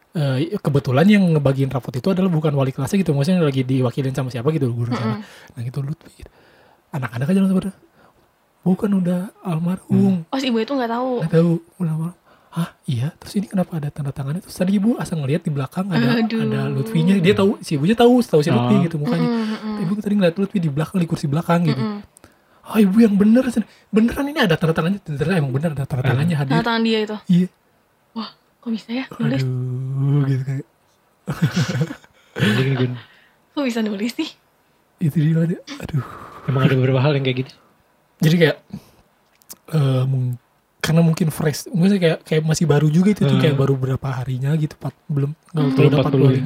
Eh, 0.09 0.57
kebetulan 0.57 1.05
yang 1.05 1.21
ngebagiin 1.37 1.69
rapot 1.69 1.93
itu 1.93 2.09
adalah 2.09 2.33
bukan 2.33 2.49
wali 2.57 2.73
kelasnya 2.73 2.97
gitu 3.05 3.13
maksudnya 3.13 3.45
lagi 3.45 3.61
diwakilin 3.61 4.09
sama 4.09 4.33
siapa 4.33 4.49
gitu 4.49 4.73
guru 4.73 4.89
sana. 4.89 5.21
Nah 5.53 5.61
gitu 5.61 5.85
Lutfi 5.85 6.09
gitu. 6.25 6.31
anak-anak 6.89 7.29
aja 7.29 7.39
langsung 7.45 7.57
pada 7.61 7.71
bukan 8.65 8.89
udah 8.97 9.19
almarhum. 9.45 10.25
Oh 10.33 10.37
si 10.41 10.49
ibu 10.49 10.57
itu 10.57 10.73
nggak 10.73 10.89
tahu. 10.89 11.21
nggak 11.21 11.33
tahu 11.37 11.51
udah 11.77 11.93
almarhum. 11.93 12.17
Hah 12.49 12.73
iya? 12.89 13.13
Terus 13.21 13.33
ini 13.37 13.45
kenapa 13.53 13.77
ada 13.77 13.93
tanda 13.93 14.09
tangannya? 14.09 14.41
Terus 14.41 14.57
tadi 14.57 14.81
ibu 14.81 14.97
asal 14.97 15.21
ngeliat 15.21 15.45
di 15.45 15.53
belakang 15.53 15.85
ada 15.93 16.17
Aduh. 16.25 16.41
ada 16.41 16.59
Lutfinya. 16.73 17.13
Dia 17.21 17.37
tahu 17.37 17.61
si 17.61 17.77
ibunya 17.77 17.93
tahu 17.93 18.25
tahu 18.25 18.41
si 18.41 18.49
Lutfi 18.49 18.75
Oh. 18.75 18.81
gitu 18.89 18.97
mukanya. 18.97 19.29
Mm, 19.29 19.37
mm, 19.45 19.57
mm. 19.61 19.83
ibu 19.85 19.91
tadi 20.01 20.13
ngeliat 20.17 20.35
Lutfi 20.41 20.57
di 20.57 20.69
belakang 20.73 20.97
di 20.97 21.05
kursi 21.05 21.29
belakang 21.29 21.69
gitu. 21.69 21.77
Mm, 21.77 22.01
ah 22.65 22.77
ibu 22.81 22.97
yang 22.97 23.13
bener 23.13 23.45
beneran 23.93 24.25
ini 24.25 24.41
ada 24.41 24.57
tanda 24.57 24.73
tangannya? 24.73 24.97
Ternyata 25.05 25.37
emang 25.37 25.53
bener 25.53 25.69
ada 25.77 25.85
tanda 25.85 26.01
tangannya 26.01 26.33
hadir. 26.33 26.53
Tanda 26.57 26.65
tangan 26.65 26.81
dia 26.81 26.99
itu. 27.05 27.17
iya 27.29 27.47
kok 28.69 28.75
bisa 28.75 28.89
ya 28.93 29.05
nulis? 29.15 29.41
aduh 29.41 30.21
gitu 30.23 30.43
kayak 30.45 30.65
Jadi 32.31 32.61
gini, 32.63 32.73
Gun. 32.75 32.93
Kok 33.51 33.65
bisa 33.65 33.79
nulis 33.81 34.13
sih? 34.13 34.29
itu 34.99 35.15
dia 35.17 35.31
ada 35.33 35.55
aduh 35.79 36.03
Emang 36.45 36.61
ada 36.61 36.75
beberapa 36.75 36.99
hal 36.99 37.13
yang 37.13 37.23
kayak 37.23 37.37
gitu. 37.39 37.53
jadi 38.19 38.35
kayak 38.37 38.57
eh 39.69 40.03
mung- 40.03 40.35
karena 40.79 40.99
mungkin 40.99 41.27
fresh 41.29 41.67
mungkin 41.67 41.95
kayak 41.97 42.19
kayak 42.21 42.43
masih 42.43 42.65
baru 42.65 42.87
juga 42.87 43.09
itu 43.09 43.21
tuh 43.21 43.31
Hmm. 43.31 43.39
kayak 43.39 43.55
baru 43.55 43.73
berapa 43.73 44.07
harinya 44.11 44.51
gitu 44.53 44.75
empat 44.75 44.91
belum 45.07 45.31
nggak 45.47 45.63
Hmm. 45.63 45.71
tahu 45.73 45.85
udah 45.87 46.43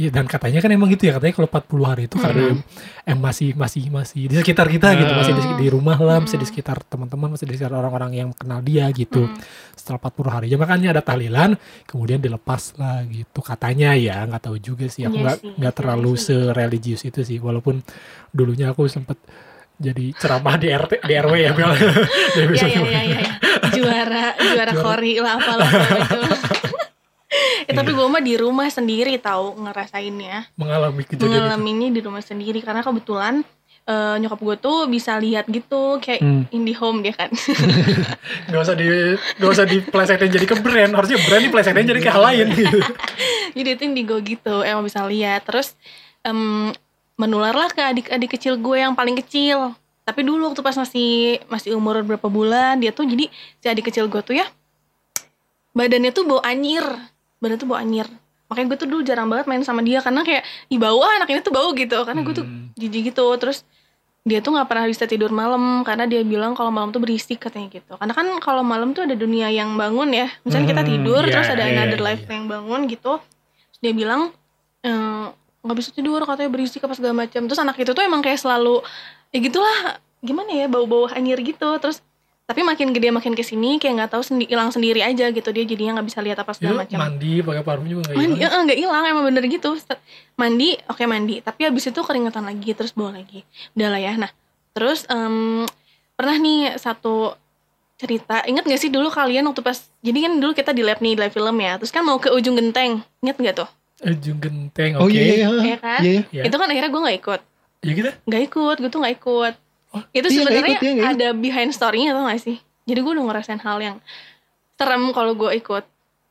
40 0.00 0.02
40 0.02 0.02
hari. 0.02 0.02
Iya 0.02 0.08
dan 0.10 0.24
katanya 0.24 0.58
kan 0.58 0.70
emang 0.70 0.88
gitu 0.88 1.02
ya 1.04 1.12
katanya 1.12 1.34
kalau 1.34 1.48
40 1.50 1.84
hari 1.84 2.02
itu 2.04 2.16
karena 2.16 2.42
em, 2.46 2.58
em 3.04 3.18
masih 3.18 3.48
masih 3.52 3.82
masih 3.86 4.20
di 4.24 4.34
sekitar 4.34 4.66
kita 4.66 4.88
gitu 4.94 5.12
masih 5.12 5.32
di, 5.34 5.42
di 5.58 5.66
rumah 5.68 5.94
lah 5.94 6.16
masih 6.18 6.36
di 6.36 6.46
sekitar 6.46 6.80
teman-teman 6.82 7.28
masih 7.30 7.44
di 7.44 7.54
sekitar 7.54 7.74
orang-orang 7.74 8.12
yang 8.16 8.28
kenal 8.32 8.58
dia 8.58 8.88
gitu 8.88 9.20
Hmm. 9.20 9.36
setelah 9.74 10.00
40 10.02 10.30
hari 10.30 10.46
ya 10.46 10.56
makanya 10.56 10.88
ada 10.90 11.02
tahlilan 11.02 11.52
kemudian 11.84 12.16
dilepas 12.16 12.72
lah 12.74 13.04
gitu 13.04 13.40
katanya 13.40 13.92
ya 13.92 14.24
nggak 14.24 14.40
tahu 14.42 14.56
juga 14.56 14.86
sih 14.86 15.04
aku 15.04 15.12
Iya 15.12 15.22
nggak 15.22 15.36
sih, 15.36 15.48
nggak 15.54 15.68
iya 15.68 15.76
terlalu 15.76 16.12
sereligius 16.14 17.02
itu 17.02 17.20
sih 17.20 17.36
walaupun 17.36 17.84
dulunya 18.30 18.68
aku 18.68 18.84
sempet 18.86 19.20
jadi 19.76 20.12
ceramah 20.12 20.56
di 20.56 20.68
RT 20.68 20.92
di 21.02 21.14
RW 21.14 21.34
ya 21.36 21.52
Bel. 21.52 21.72
Iya 22.36 22.44
bisa- 22.46 22.68
iya 22.68 22.80
iya 22.84 23.00
iya. 23.02 23.32
Juara 23.70 24.24
juara 24.36 24.72
kori 24.74 25.16
lah 25.16 25.36
apalah 25.36 25.68
itu. 25.68 26.20
eh, 27.64 27.72
tapi 27.72 27.90
gue 27.90 28.06
mah 28.06 28.18
di 28.18 28.34
rumah 28.34 28.66
sendiri 28.66 29.14
tahu 29.16 29.54
ngerasainnya. 29.56 30.50
mengalami 30.54 31.02
kejadian 31.02 31.24
itu 31.24 31.36
Mengalaminya 31.38 31.88
di 31.88 32.00
rumah 32.00 32.20
sendiri 32.20 32.58
karena 32.58 32.82
kebetulan 32.82 33.46
eh, 33.80 34.16
nyokap 34.18 34.38
gue 34.38 34.56
tuh 34.60 34.78
bisa 34.86 35.16
lihat 35.16 35.46
gitu 35.46 35.98
kayak 35.98 36.20
Hmm. 36.20 36.44
indie 36.50 36.74
home 36.74 37.00
dia 37.00 37.10
kan. 37.10 37.30
nggak 38.50 38.60
usah 38.60 38.74
di 38.74 38.86
nggak 39.38 39.50
usah 39.50 39.66
diplesetin 39.66 40.30
jadi 40.30 40.46
ke 40.46 40.56
brand 40.58 40.92
harusnya 40.92 41.18
brand 41.22 41.42
diplesetin 41.42 41.86
jadi 41.86 42.00
ke 42.00 42.10
hal 42.10 42.22
lain 42.22 42.46
gitu. 42.54 42.78
Jadi 43.56 43.68
itu 43.74 43.82
indigo 43.82 44.14
gitu 44.22 44.62
emang 44.62 44.86
bisa 44.86 45.02
lihat. 45.02 45.42
Terus 45.42 45.74
em, 46.22 46.70
menularlah 47.18 47.66
ke 47.68 47.82
adik-adik 47.82 48.30
kecil 48.30 48.54
gue 48.54 48.78
yang 48.78 48.94
paling 48.94 49.18
kecil. 49.18 49.74
Tapi 50.06 50.22
dulu 50.22 50.50
waktu 50.50 50.62
pas 50.62 50.78
masih 50.78 51.42
masih 51.46 51.74
umur 51.74 51.98
berapa 52.02 52.30
bulan 52.30 52.78
dia 52.78 52.90
tuh 52.90 53.06
jadi 53.06 53.26
si 53.58 53.66
adik 53.66 53.90
kecil 53.90 54.06
gue 54.06 54.22
tuh 54.22 54.38
ya 54.38 54.46
badannya 55.70 56.10
tuh 56.10 56.26
bau 56.26 56.38
anyir. 56.42 56.82
Badan 57.40 57.56
tuh 57.56 57.66
bau 57.66 57.76
anyir. 57.76 58.06
Makanya 58.46 58.66
gue 58.68 58.78
tuh 58.78 58.88
dulu 58.88 59.02
jarang 59.02 59.26
banget 59.26 59.46
main 59.46 59.62
sama 59.62 59.80
dia 59.80 59.98
karena 59.98 60.20
kayak 60.20 60.42
di 60.66 60.76
bawah 60.76 61.08
anak 61.16 61.28
ini 61.28 61.40
tuh 61.40 61.50
bau 61.50 61.72
gitu. 61.72 61.98
Karena 62.04 62.20
gue 62.20 62.34
tuh 62.34 62.44
Hmm. 62.44 62.70
jijik 62.76 63.10
gitu. 63.10 63.24
Terus 63.36 63.64
dia 64.20 64.38
tuh 64.38 64.52
nggak 64.52 64.68
pernah 64.68 64.84
bisa 64.84 65.08
tidur 65.08 65.32
malam 65.32 65.80
karena 65.80 66.04
dia 66.04 66.20
bilang 66.20 66.52
kalau 66.52 66.68
malam 66.68 66.90
tuh 66.90 67.00
berisik 67.00 67.40
katanya 67.40 67.72
gitu. 67.72 67.96
Karena 67.96 68.12
kan 68.12 68.26
kalau 68.38 68.60
malam 68.60 68.92
tuh 68.92 69.08
ada 69.08 69.16
dunia 69.16 69.48
yang 69.48 69.74
bangun 69.74 70.12
ya. 70.12 70.28
Misalnya 70.44 70.66
kita 70.68 70.82
Hmm, 70.84 70.90
tidur 70.92 71.22
iya, 71.24 71.32
terus 71.32 71.48
ada 71.48 71.64
iya, 71.64 71.72
another 71.74 72.00
life 72.00 72.24
yang 72.26 72.44
bangun 72.44 72.80
gitu. 72.84 73.16
Terus 73.70 73.80
dia 73.80 73.92
bilang 73.96 74.20
"Eh, 74.82 75.24
nggak 75.60 75.76
bisa 75.76 75.90
tidur 75.92 76.20
katanya 76.24 76.50
berisik 76.50 76.84
apa 76.84 76.92
segala 76.92 77.14
macam. 77.16 77.40
Terus 77.44 77.60
anak 77.60 77.76
itu 77.78 77.92
tuh 77.92 78.04
emang 78.04 78.20
kayak 78.20 78.36
selalu 78.36 78.84
ya 79.30 79.38
gitulah 79.40 79.78
gimana 80.20 80.52
ya 80.52 80.66
bau-bau 80.66 81.08
anyir 81.08 81.40
gitu. 81.40 81.68
Terus 81.78 82.04
tapi 82.50 82.66
makin 82.66 82.90
gede 82.90 83.08
makin 83.08 83.32
ke 83.32 83.40
sini 83.40 83.78
kayak 83.78 83.94
nggak 83.96 84.10
tahu 84.10 84.22
sendi 84.22 84.42
hilang 84.44 84.68
sendiri 84.68 85.00
aja 85.00 85.30
gitu. 85.30 85.48
Dia 85.48 85.62
jadinya 85.62 85.94
nggak 85.94 86.08
bisa 86.10 86.18
lihat 86.18 86.34
apa 86.36 86.50
Ya, 86.50 86.56
segala 86.58 86.82
macam. 86.82 86.98
mandi 86.98 87.32
pakai 87.38 87.62
parfum 87.62 87.86
juga 87.86 88.02
nggak 88.02 88.16
mandi 88.16 88.34
hilang. 88.36 88.50
eh, 88.50 88.62
nggak 88.66 88.78
hilang 88.82 89.04
emang 89.06 89.24
bener 89.24 89.44
gitu. 89.46 89.70
Mandi 90.34 90.68
oke 90.84 91.04
mandi. 91.04 91.34
Tapi 91.38 91.60
habis 91.62 91.86
itu 91.86 92.00
keringetan 92.00 92.42
lagi 92.42 92.70
terus 92.74 92.90
bawa 92.90 93.14
lagi. 93.14 93.46
Udah 93.72 93.88
lah 93.88 94.00
ya. 94.00 94.18
Nah 94.18 94.30
terus 94.70 95.06
em, 95.06 95.62
pernah 96.12 96.36
nih 96.36 96.74
satu 96.74 97.38
cerita. 97.94 98.42
Inget 98.44 98.64
gak 98.64 98.80
sih 98.80 98.88
dulu 98.88 99.08
kalian 99.08 99.46
waktu 99.46 99.60
pas 99.60 99.76
jadi 100.00 100.18
kan 100.24 100.32
dulu 100.36 100.50
kita 100.50 100.72
di 100.72 100.82
lab 100.82 100.98
nih 100.98 101.14
di 101.14 101.20
lab 101.20 101.30
film 101.30 101.54
ya. 101.54 101.78
Terus 101.78 101.92
kan 101.92 102.02
mau 102.02 102.18
ke 102.18 102.34
ujung 102.34 102.56
genteng. 102.56 102.98
Inget 103.20 103.36
gak 103.38 103.54
tuh? 103.62 103.68
Ujung 104.02 104.40
genteng 104.40 104.96
oke. 104.96 105.04
Oh 105.04 105.08
iya, 105.08 105.22
iya, 105.36 105.48
Iya 105.54 105.76
kan? 105.78 106.00
Iya, 106.00 106.10
iya. 106.10 106.22
Iya. 106.32 106.42
itu 106.48 106.56
kan 106.56 106.66
akhirnya 106.66 106.90
gue 106.90 107.00
nggak 107.00 107.18
ikut. 107.20 107.40
Ya 107.80 107.92
gitu? 107.94 108.10
Nggak 108.24 108.42
ikut 108.48 108.76
gue 108.76 108.90
tuh 108.90 108.98
nggak 108.98 109.14
ikut 109.16 109.54
Oh, 109.90 110.02
itu 110.14 110.30
iya, 110.30 110.46
sebenarnya 110.46 110.76
ikut, 110.78 110.82
iya, 110.86 110.92
ikut. 110.94 111.10
ada 111.18 111.28
behind 111.34 111.70
story-nya 111.74 112.14
tau 112.14 112.30
gak 112.30 112.38
sih? 112.38 112.56
Jadi 112.86 112.98
gue 113.02 113.12
udah 113.12 113.24
ngerasain 113.26 113.58
hal 113.58 113.78
yang 113.82 113.96
serem 114.78 115.10
kalau 115.10 115.34
gue 115.34 115.50
ikut. 115.58 115.84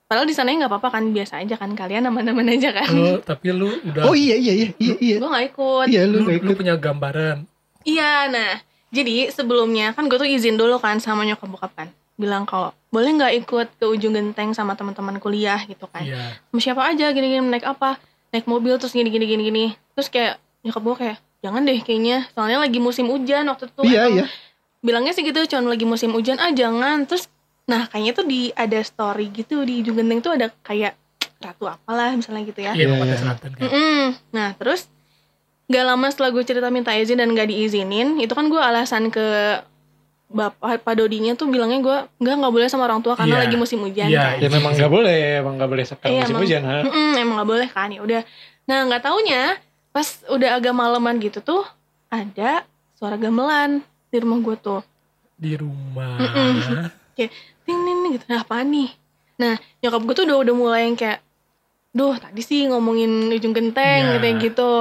Padahal 0.10 0.26
di 0.26 0.34
sananya 0.34 0.66
nggak 0.66 0.74
apa-apa 0.74 0.90
kan 0.98 1.04
biasa 1.14 1.38
aja 1.38 1.54
kan 1.54 1.70
kalian 1.78 2.10
aman-aman 2.10 2.50
aja 2.50 2.74
kan. 2.74 2.90
Oh, 2.98 3.22
tapi 3.22 3.54
lu 3.54 3.70
udah 3.70 4.10
Oh 4.10 4.18
iya, 4.18 4.34
iya, 4.34 4.54
iya, 4.58 4.70
iya, 4.82 4.96
iya. 4.98 5.16
gue 5.22 5.30
nggak 5.30 5.46
ikut. 5.54 5.86
Iya, 5.86 6.02
lu 6.10 6.26
lu, 6.26 6.26
gak 6.26 6.42
lu 6.42 6.50
ikut. 6.50 6.58
punya 6.58 6.76
gambaran. 6.82 7.46
Iya, 7.86 8.26
nah, 8.34 8.58
jadi 8.90 9.30
sebelumnya 9.30 9.94
kan 9.94 10.10
gue 10.10 10.18
tuh 10.18 10.26
izin 10.26 10.58
dulu 10.58 10.82
kan 10.82 10.98
sama 10.98 11.30
nyokap 11.30 11.48
bokap 11.54 11.72
kan, 11.78 11.88
bilang 12.18 12.50
kalau 12.50 12.74
boleh 12.90 13.22
nggak 13.22 13.34
ikut 13.46 13.68
ke 13.78 13.86
ujung 13.86 14.18
genteng 14.18 14.50
sama 14.58 14.74
teman-teman 14.74 15.22
kuliah? 15.22 15.62
Gitu 15.70 15.86
kan, 15.86 16.02
iya. 16.02 16.42
Sama 16.50 16.60
siapa 16.60 16.82
aja? 16.90 17.14
Gini-gini 17.14 17.46
naik 17.46 17.70
apa, 17.70 18.02
naik 18.34 18.50
mobil 18.50 18.82
terus 18.82 18.98
gini-gini 18.98 19.30
gini-gini, 19.30 19.78
terus 19.94 20.10
kayak 20.10 20.42
nyokap 20.66 20.82
gue 20.82 20.96
kayak 21.06 21.18
jangan 21.40 21.62
deh 21.62 21.80
kayaknya, 21.80 22.28
soalnya 22.30 22.60
lagi 22.60 22.78
musim 22.78 23.08
hujan 23.08 23.46
waktu 23.46 23.68
itu, 23.68 23.82
Iya, 23.86 24.04
iya. 24.10 24.26
bilangnya 24.80 25.12
sih 25.12 25.22
gitu, 25.22 25.40
cuma 25.48 25.70
lagi 25.70 25.84
musim 25.84 26.12
hujan 26.12 26.36
ah 26.36 26.52
jangan, 26.52 27.04
terus 27.04 27.28
nah 27.64 27.86
kayaknya 27.86 28.14
tuh 28.14 28.26
di 28.26 28.50
ada 28.52 28.80
story 28.80 29.30
gitu 29.30 29.62
di 29.62 29.80
ujung 29.80 29.96
genteng 29.96 30.20
tuh 30.20 30.34
ada 30.34 30.50
kayak 30.60 30.98
ratu 31.38 31.66
apalah 31.66 32.12
misalnya 32.12 32.44
gitu 32.44 32.60
ya, 32.60 32.74
iya 32.74 32.86
Iya, 32.86 32.96
iya. 33.00 33.16
selatan 33.16 33.50
kan 33.54 33.62
Mm-mm. 33.62 34.02
Nah 34.30 34.50
terus 34.54 34.92
gak 35.66 35.86
lama 35.86 36.08
setelah 36.08 36.30
gue 36.30 36.44
cerita 36.44 36.68
minta 36.68 36.92
izin 36.92 37.16
dan 37.16 37.32
gak 37.32 37.48
diizinin, 37.48 38.18
itu 38.18 38.32
kan 38.32 38.46
gue 38.46 38.58
alasan 38.58 39.08
ke 39.08 39.24
bapak 40.28 40.84
Pak 40.84 40.94
Dodinya 40.94 41.34
tuh 41.34 41.48
bilangnya 41.48 41.80
gue 41.80 41.98
nggak 42.20 42.36
nggak 42.38 42.54
boleh 42.54 42.68
sama 42.68 42.86
orang 42.86 43.00
tua 43.00 43.14
karena 43.14 43.34
Iya. 43.36 43.44
lagi 43.44 43.56
musim 43.56 43.80
hujan 43.80 44.08
Iya, 44.08 44.22
kan. 44.30 44.36
Ya 44.40 44.50
memang 44.52 44.72
nggak 44.74 44.92
boleh, 44.92 45.18
emang 45.40 45.54
nggak 45.56 45.70
boleh 45.70 45.86
sekarang 45.86 46.10
Iya, 46.12 46.22
musim 46.22 46.30
emang. 46.32 46.44
hujan, 46.44 46.62
ha? 46.64 46.78
Mm-mm, 46.84 47.10
emang 47.18 47.36
nggak 47.36 47.50
boleh 47.50 47.68
kan 47.68 47.88
ya 47.88 48.00
udah. 48.00 48.22
Nah 48.66 48.80
nggak 48.86 49.02
taunya 49.02 49.44
pas 49.90 50.06
udah 50.28 50.56
agak 50.56 50.72
malaman 50.72 51.18
gitu 51.18 51.40
tuh 51.40 51.64
ada 52.08 52.66
suara 52.94 53.16
gamelan 53.16 53.82
di 54.08 54.18
rumah 54.18 54.38
gue 54.40 54.56
tuh. 54.56 54.82
di 55.36 55.56
rumah 55.56 56.20
Mm-mm. 56.20 56.92
Ting 57.16 57.32
ting 57.64 57.80
ting, 57.80 58.00
gitu. 58.12 58.26
Nah 58.28 58.44
apaan 58.44 58.68
nih? 58.70 58.90
Nah 59.38 59.56
nyokap 59.80 60.02
gue 60.04 60.16
tuh 60.16 60.26
udah 60.26 60.38
udah 60.40 60.54
mulai 60.54 60.82
yang 60.84 60.96
kayak, 60.96 61.24
duh 61.90 62.16
tadi 62.16 62.40
sih 62.40 62.68
ngomongin 62.68 63.32
ujung 63.32 63.52
genteng 63.52 64.04
Iya. 64.04 64.20
gitu 64.20 64.28
gitu. 64.44 64.72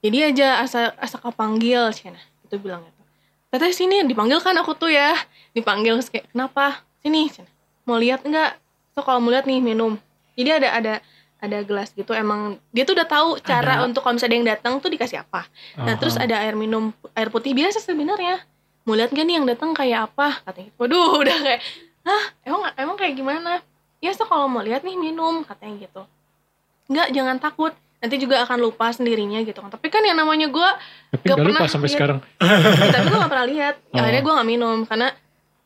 Jadi 0.00 0.18
aja 0.32 0.48
asa 0.60 0.94
asa 0.96 1.18
kepanggil 1.18 1.90
Cina 1.92 2.16
itu 2.40 2.56
bilang 2.56 2.82
itu. 2.82 3.02
Teteh 3.48 3.72
sini 3.72 4.00
dipanggil 4.04 4.40
kan 4.40 4.56
aku 4.56 4.72
tuh 4.72 4.88
ya 4.88 5.12
dipanggil 5.52 5.98
terus 5.98 6.08
kayak 6.08 6.30
kenapa 6.32 6.80
sini 7.00 7.28
Cina 7.28 7.50
mau 7.84 8.00
lihat 8.00 8.24
nggak? 8.24 8.56
So 8.94 9.04
kalau 9.04 9.20
mau 9.20 9.28
lihat 9.28 9.44
nih 9.44 9.60
minum. 9.60 10.00
Jadi 10.38 10.50
ada 10.54 10.68
ada 10.72 10.94
ada 11.38 11.58
gelas 11.62 11.94
gitu 11.94 12.10
emang 12.10 12.58
dia 12.74 12.82
tuh 12.82 12.98
udah 12.98 13.06
tahu 13.06 13.38
cara 13.38 13.78
Ada. 13.78 13.86
untuk 13.86 14.02
kalau 14.02 14.18
misalnya 14.18 14.30
ada 14.30 14.38
yang 14.38 14.48
datang 14.58 14.72
tuh 14.82 14.90
dikasih 14.90 15.22
apa. 15.22 15.46
Nah 15.78 15.94
terus 15.94 16.18
ada 16.18 16.34
air 16.42 16.58
minum 16.58 16.90
air 17.14 17.30
putih 17.30 17.54
biasa 17.54 17.78
sebenarnya. 17.78 18.42
Mau 18.82 18.98
lihat 18.98 19.14
gak 19.14 19.22
nih 19.22 19.38
yang 19.38 19.46
datang 19.46 19.70
kayak 19.70 20.10
apa? 20.10 20.42
Katanya. 20.42 20.70
Waduh 20.80 21.14
udah 21.22 21.36
kayak, 21.38 21.60
hah 22.02 22.24
emang 22.42 22.62
emang 22.74 22.96
kayak 22.98 23.14
gimana? 23.14 23.62
Ya 24.02 24.10
so 24.10 24.26
kalau 24.26 24.50
mau 24.50 24.62
lihat 24.66 24.82
nih 24.82 24.98
minum 24.98 25.46
katanya 25.46 25.86
gitu. 25.86 26.02
Enggak 26.90 27.08
jangan 27.14 27.36
takut. 27.38 27.72
Nanti 27.98 28.14
juga 28.14 28.46
akan 28.46 28.58
lupa 28.62 28.94
sendirinya 28.94 29.42
gitu 29.42 29.58
kan. 29.58 29.74
Tapi 29.74 29.90
kan 29.90 30.02
yang 30.06 30.14
namanya 30.14 30.46
gue, 30.46 30.68
Tapi 31.10 31.24
nggak 31.26 31.38
lupa 31.42 31.50
pernah 31.50 31.66
sampai 31.66 31.88
lihat. 31.90 31.98
sekarang. 31.98 32.18
tapi 32.94 33.06
gue 33.10 33.18
gak 33.18 33.32
pernah 33.34 33.48
lihat. 33.50 33.74
Oh. 33.90 33.98
Akhirnya 33.98 34.22
gue 34.22 34.34
gak 34.38 34.48
minum 34.48 34.76
karena 34.86 35.08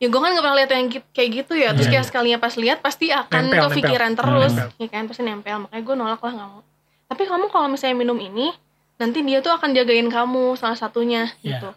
ya 0.03 0.11
gue 0.11 0.19
kan 0.19 0.29
gak 0.29 0.43
pernah 0.43 0.57
lihat 0.57 0.69
yang 0.69 0.85
kayak 1.09 1.29
gitu 1.33 1.53
ya. 1.55 1.71
Terus 1.71 1.87
Iya, 1.87 1.93
kayak 1.93 2.05
sekalinya 2.05 2.37
pas 2.37 2.53
lihat 2.53 2.79
pasti 2.79 3.07
akan 3.07 3.43
Nempel, 3.45 3.63
kepikiran 3.69 4.11
terus, 4.13 4.51
Nempel. 4.51 4.67
ya 4.75 4.87
kan 4.89 5.03
pasti 5.05 5.21
nempel. 5.23 5.57
Makanya 5.61 5.79
gue 5.81 5.95
nolak 5.95 6.19
lah 6.19 6.33
gak 6.33 6.49
mau. 6.49 6.61
tapi 7.05 7.23
kamu 7.23 7.45
kalau 7.47 7.67
misalnya 7.67 7.95
minum 7.95 8.17
ini 8.17 8.49
nanti 8.95 9.21
dia 9.21 9.39
tuh 9.39 9.53
akan 9.53 9.71
jagain 9.71 10.07
kamu 10.07 10.53
salah 10.53 10.73
satunya 10.73 11.29
Iya. 11.39 11.61
gitu 11.61 11.69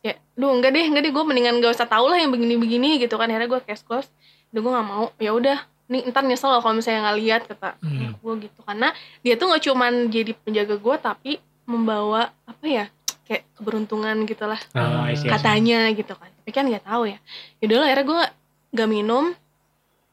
ya 0.00 0.14
duh 0.32 0.54
enggak 0.54 0.70
deh 0.70 0.84
enggak 0.86 1.02
deh 1.02 1.10
gue 1.10 1.24
mendingan 1.24 1.58
gak 1.58 1.74
usah 1.74 1.84
tau 1.84 2.06
lah 2.06 2.14
yang 2.16 2.30
begini-begini 2.30 2.96
gitu 2.96 3.12
kan 3.12 3.26
akhirnya 3.26 3.48
gue 3.48 3.60
cash 3.64 3.82
close 3.82 4.06
udah 4.48 4.60
gue 4.60 4.72
nggak 4.72 4.86
mau 4.86 5.10
ya 5.16 5.30
udah 5.32 5.58
nih 5.84 6.06
ntar 6.06 6.22
nyesel 6.22 6.48
loh 6.48 6.60
kalau 6.60 6.78
misalnya 6.78 7.00
nggak 7.02 7.18
lihat 7.18 7.42
kata 7.44 7.68
Hmm. 7.80 8.14
gue 8.14 8.34
gitu 8.40 8.60
karena 8.62 8.88
dia 9.18 9.34
tuh 9.34 9.46
nggak 9.46 9.62
cuman 9.64 9.92
jadi 10.06 10.30
penjaga 10.38 10.74
gue 10.76 10.96
tapi 10.96 11.32
membawa 11.64 12.22
apa 12.44 12.64
ya 12.64 12.84
kayak 13.24 13.42
keberuntungan 13.52 14.14
gitu 14.22 14.44
lah 14.44 14.60
Ah, 14.72 15.04
I 15.04 15.12
see, 15.12 15.26
I 15.26 15.26
see. 15.26 15.28
katanya 15.28 15.90
gitu 15.90 16.14
kan 16.14 16.30
tapi 16.48 16.56
kan 16.56 16.64
nggak 16.64 16.88
tahu 16.88 17.12
ya. 17.12 17.20
Yaudah 17.60 17.76
lah 17.76 17.86
akhirnya 17.92 18.06
gue 18.08 18.22
gak 18.80 18.88
minum. 18.88 19.36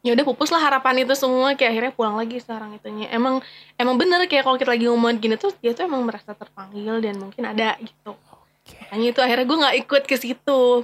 Ya 0.04 0.12
udah 0.20 0.28
pupus 0.28 0.52
lah 0.52 0.68
harapan 0.68 1.08
itu 1.08 1.16
semua. 1.16 1.56
Kayak 1.56 1.72
akhirnya 1.72 1.92
pulang 1.96 2.20
lagi 2.20 2.44
sekarang 2.44 2.76
itunya. 2.76 3.08
Emang 3.08 3.40
emang 3.80 3.96
bener 3.96 4.20
kayak 4.28 4.44
kalau 4.44 4.60
kita 4.60 4.76
lagi 4.76 4.84
ngomong 4.92 5.16
gini 5.16 5.40
tuh 5.40 5.56
dia 5.64 5.72
tuh 5.72 5.88
emang 5.88 6.04
merasa 6.04 6.36
terpanggil 6.36 7.00
dan 7.00 7.24
mungkin 7.24 7.40
ada 7.40 7.80
gitu. 7.80 8.20
Makanya 8.68 9.08
itu 9.16 9.20
akhirnya 9.24 9.46
gue 9.48 9.58
nggak 9.64 9.76
ikut 9.88 10.04
ke 10.12 10.16
situ 10.20 10.84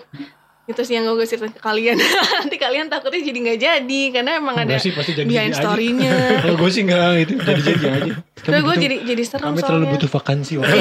itu 0.72 0.82
sih 0.82 0.96
yang 0.96 1.06
gue 1.06 1.22
ceritain 1.22 1.52
ke 1.52 1.60
kalian 1.60 2.00
nanti 2.40 2.56
kalian 2.56 2.88
takutnya 2.88 3.22
jadi 3.22 3.38
nggak 3.44 3.60
jadi 3.60 4.02
karena 4.10 4.32
emang 4.40 4.56
ada 4.56 4.76
sih 4.76 4.92
pasti 4.92 5.12
jadi 5.14 5.28
behind 5.28 5.54
story-nya 5.54 6.16
Kalau 6.44 6.56
gue 6.58 6.70
sih 6.70 6.82
enggak 6.82 7.10
gitu, 7.22 7.32
jadi-jadi 7.38 7.86
aja. 7.86 8.14
Tapi 8.42 8.60
gue 8.60 8.76
jadi 8.80 8.96
jadi 9.06 9.24
serem 9.24 9.46
kami 9.52 9.62
terlalu 9.62 9.86
butuh 9.94 10.10
vakansi 10.10 10.54
waktu 10.58 10.78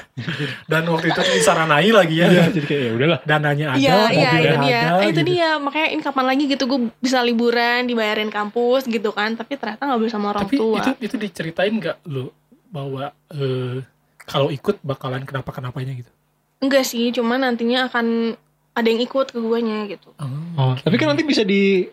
Dan 0.70 0.82
waktu 0.90 1.06
itu 1.08 1.20
disaranai 1.20 1.90
lagi 1.90 2.16
ya. 2.18 2.26
Iya, 2.26 2.44
jadi 2.50 2.66
kayak 2.66 2.82
ya 2.82 2.92
udahlah. 2.92 3.18
Dananya 3.22 3.66
ada, 3.74 3.78
Iya, 3.78 3.96
iya, 4.10 4.28
mobilnya 4.28 4.34
itu 4.50 4.58
dia. 4.58 4.78
ada. 4.80 4.90
Ah, 4.90 4.98
itu 4.98 5.12
gitu. 5.14 5.22
dia. 5.30 5.50
Makanya 5.62 5.88
ini 5.94 6.02
kapan 6.02 6.24
lagi 6.26 6.44
gitu 6.50 6.64
gue 6.66 6.80
bisa 6.98 7.18
liburan, 7.22 7.80
dibayarin 7.86 8.30
kampus 8.30 8.82
gitu 8.86 9.10
kan. 9.14 9.38
Tapi 9.38 9.54
ternyata 9.54 9.86
nggak 9.86 9.98
boleh 10.02 10.12
sama 10.12 10.26
orang 10.34 10.44
Tapi 10.50 10.56
tua. 10.58 10.78
itu 10.82 10.90
itu 11.00 11.14
diceritain 11.16 11.72
nggak 11.72 11.96
lu 12.10 12.28
bahwa 12.68 13.14
eh, 13.32 13.80
kalau 14.26 14.50
ikut 14.50 14.82
bakalan 14.82 15.22
kenapa 15.24 15.50
kenapanya 15.54 15.94
gitu? 15.96 16.10
Enggak 16.58 16.84
sih, 16.84 17.14
cuman 17.14 17.46
nantinya 17.46 17.86
akan 17.86 18.34
ada 18.78 18.86
yang 18.86 19.00
ikut 19.00 19.26
ke 19.28 19.38
guanya 19.38 19.84
gitu. 19.86 20.14
Oh, 20.54 20.72
tapi 20.76 20.94
kan 20.94 21.10
nanti 21.10 21.22
bisa 21.22 21.42
di 21.42 21.90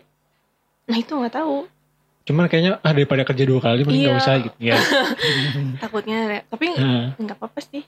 Nah 0.84 0.96
itu 0.96 1.10
nggak 1.10 1.34
tahu. 1.34 1.66
cuman 2.22 2.46
kayaknya 2.46 2.78
ah 2.80 2.90
daripada 2.90 3.22
kerja 3.22 3.42
dua 3.42 3.58
kali 3.60 3.82
mending 3.82 4.02
Iya. 4.04 4.18
usah 4.18 4.34
gitu 4.40 4.58
ya. 4.60 4.74
Takutnya, 5.82 6.18
tapi 6.44 6.70
Nah, 6.72 7.14
nggak 7.16 7.36
apa-apa 7.36 7.58
sih. 7.60 7.82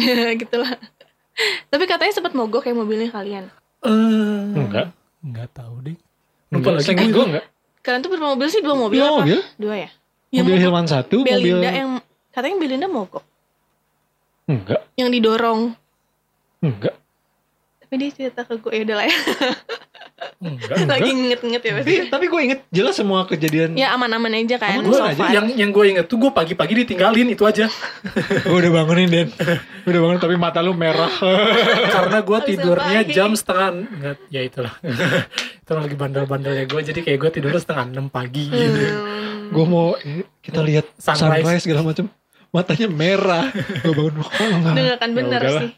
gitulah. 0.40 0.72
Tapi 1.66 1.84
katanya 1.84 2.12
sempat 2.12 2.32
mogok 2.32 2.62
kayak 2.62 2.72
mobilnya 2.74 3.10
kalian. 3.10 3.48
Eh, 3.80 4.42
enggak. 4.54 4.88
Nggak 5.20 5.48
tahu 5.52 5.74
deh. 5.82 5.96
Lupa 6.48 6.72
Enggak, 6.72 6.88
lagi 6.88 7.06
gue. 7.06 7.24
enggak. 7.26 7.44
Kalian 7.80 8.00
tuh 8.00 8.08
berapa 8.08 8.26
mobil 8.30 8.48
sih? 8.48 8.60
Dua 8.60 8.72
mobil 8.74 8.96
Dua 8.96 9.08
apa? 9.10 9.16
mobil? 9.20 9.38
Dua 9.56 9.74
ya? 9.76 9.90
Mobil 10.32 10.42
mogok 10.50 10.62
Hilman 10.62 10.86
satu, 10.86 11.16
mobil 11.20 11.36
Belinda 11.54 11.70
yang 11.70 11.90
katanya 12.30 12.56
Belinda 12.56 12.88
mogok, 12.88 13.22
enggak, 14.44 14.82
yang 14.94 15.06
didorong. 15.08 15.60
enggak. 16.58 16.94
Tapi 17.84 17.94
dia 18.00 18.10
cerita 18.10 18.40
ke 18.42 18.56
gue, 18.56 18.72
ya 18.72 18.82
udah 18.82 18.96
lah 18.96 19.06
ya. 19.06 19.18
Enggak. 20.40 20.76
Lagi 20.96 21.10
nginget-nginget 21.12 21.62
ya 21.62 21.72
pasti. 21.76 21.94
Tapi, 22.00 22.08
tapi 22.08 22.24
gue 22.26 22.40
inget 22.40 22.60
jelas 22.72 22.94
semua 22.96 23.28
kejadian. 23.28 23.76
Ya 23.76 23.92
aman-aman 23.92 24.32
aja 24.34 24.56
kan. 24.56 24.80
Aman 24.80 24.88
Gue 24.88 24.96
so 24.96 25.04
aja, 25.04 25.20
yang 25.30 25.46
yang 25.52 25.70
gue 25.70 25.84
inget 25.84 26.08
tuh 26.08 26.16
gue 26.16 26.32
pagi-pagi 26.32 26.84
ditinggalin 26.84 27.28
itu 27.28 27.44
aja 27.44 27.68
gue 28.48 28.56
udah 28.56 28.72
bangunin 28.72 29.08
Den. 29.08 29.28
Gue 29.84 29.90
udah 29.92 30.00
bangun 30.00 30.18
tapi 30.18 30.34
mata 30.40 30.64
lu 30.64 30.72
merah. 30.72 31.12
karena 31.94 32.18
gue 32.24 32.38
tidurnya 32.46 33.00
jam 33.04 33.36
setengah 33.36 33.68
nggak 33.84 34.16
ya 34.28 34.40
itulah 34.42 34.74
itu 35.64 35.72
lagi 35.72 35.96
bandel-bandelnya 35.96 36.64
gue 36.68 36.80
jadi 36.82 37.00
kayak 37.00 37.18
gue 37.20 37.30
tidur 37.40 37.52
setengah 37.54 37.84
enam 37.88 38.06
pagi 38.08 38.48
gitu 38.48 38.82
Hmm. 39.44 39.52
gue 39.52 39.64
mau 39.68 39.92
eh, 40.00 40.24
kita 40.40 40.64
lihat 40.64 40.88
Sunrise. 40.96 41.44
sunrise, 41.44 41.62
segala 41.62 41.84
macam. 41.84 42.08
Matanya 42.54 42.86
merah. 42.86 43.50
gue 43.50 43.90
bangun 43.90 44.14
oh, 44.14 44.46
enggak. 44.62 44.74
Gak 44.78 44.96
akan 45.02 45.10
Ya 45.10 45.16
bener 45.18 45.40
udahlah. 45.42 45.62
sih. 45.66 45.70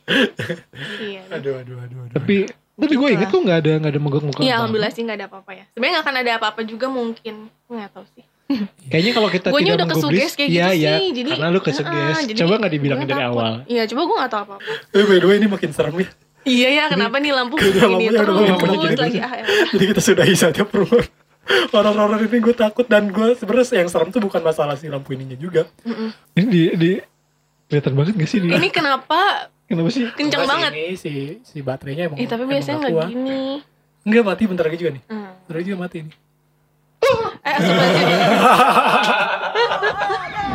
iya. 1.01 1.23
aduh 1.41 1.55
aduh 1.57 1.77
aduh 1.81 1.99
aduh 2.05 2.13
Tapi 2.13 2.37
tapi 2.77 2.93
gue 2.93 3.09
inget 3.09 3.29
kok 3.33 3.41
nggak 3.41 3.59
ada 3.65 3.73
nggak 3.81 3.93
ada 3.97 4.01
mogok-mogok. 4.05 4.41
Iya 4.45 4.53
apa. 4.53 4.57
alhamdulillah 4.61 4.93
sih 4.93 5.03
gak 5.09 5.17
ada 5.17 5.27
apa-apa 5.33 5.51
ya. 5.57 5.65
Sebenarnya 5.73 5.95
gak 5.97 6.05
akan 6.05 6.17
ada 6.21 6.33
apa-apa 6.37 6.61
juga 6.69 6.87
mungkin. 6.93 7.35
Gue 7.65 7.77
gak 7.81 7.93
tahu 7.97 8.05
sih. 8.13 8.25
Kayaknya 8.93 9.13
kalau 9.17 9.29
kita 9.33 9.49
Guanya 9.49 9.65
tidak 9.65 9.77
udah 9.81 9.89
menggubris, 9.89 10.21
kesuges 10.21 10.33
kayak 10.37 10.51
iya 10.53 10.67
gitu 10.69 10.77
iya. 10.77 10.93
sih. 11.01 11.09
Jadi, 11.17 11.31
Karena 11.33 11.49
lu 11.49 11.61
kesuges. 11.65 12.17
Jadi 12.29 12.39
Coba 12.45 12.55
nggak 12.61 12.73
dibilangin 12.77 13.01
gue 13.01 13.11
dari 13.11 13.25
takut. 13.25 13.33
awal. 13.33 13.53
Iya 13.65 13.83
coba 13.89 14.01
gue 14.05 14.17
gak 14.21 14.31
tahu 14.31 14.43
apa-apa. 14.45 14.71
eh 15.01 15.05
by 15.09 15.17
the 15.17 15.27
way 15.27 15.37
ini 15.41 15.49
makin 15.49 15.71
serem 15.73 15.97
ya 15.97 16.09
Iya 16.47 16.69
ya 16.71 16.85
kenapa 16.87 17.19
nih 17.19 17.35
lampu 17.35 17.59
begini 17.59 18.07
terus 18.07 18.39
lampunya 18.39 18.79
jadi 18.87 19.03
lagi 19.03 19.19
ah, 19.19 19.33
ya 19.35 19.45
jadi 19.75 19.85
kita 19.91 19.99
sudahi 19.99 20.35
saja 20.39 20.63
promo 20.63 21.03
horor-horor 21.69 22.19
ini 22.21 22.39
gue 22.39 22.53
takut 22.53 22.85
dan 22.85 23.09
gue 23.09 23.33
sebenarnya 23.33 23.79
yang 23.79 23.89
serem 23.89 24.09
tuh 24.09 24.19
bukan 24.19 24.41
masalah 24.41 24.75
si 24.75 24.87
lampu 24.87 25.13
ininya 25.13 25.35
juga 25.35 25.67
Mm-mm. 25.83 26.11
Ini 26.33 26.45
di, 26.45 26.63
di 26.75 26.91
kelihatan 27.67 27.93
banget 27.93 28.15
gak 28.17 28.29
sih 28.29 28.39
dia? 28.41 28.55
Ini 28.55 28.69
kenapa 28.69 29.47
Kenapa 29.65 29.89
sih? 29.89 30.07
kenceng 30.09 30.41
Enggak 30.41 30.53
banget? 30.53 30.73
ini 30.73 30.95
si 30.95 31.13
si 31.41 31.59
baterainya 31.59 32.07
emang 32.07 32.17
Eh 32.17 32.25
tapi 32.25 32.43
emang 32.43 32.53
biasanya 32.53 32.77
nggak 32.81 33.09
gini. 33.09 33.41
enggak 34.03 34.23
mati 34.25 34.43
bentar 34.45 34.65
lagi 34.65 34.77
juga 34.77 34.91
nih 34.93 35.03
Hmm. 35.05 35.31
bentar 35.41 35.55
lagi 35.57 35.67
juga 35.67 35.81
mati 35.81 35.97
nih 36.01 36.15
Eh. 37.43 37.59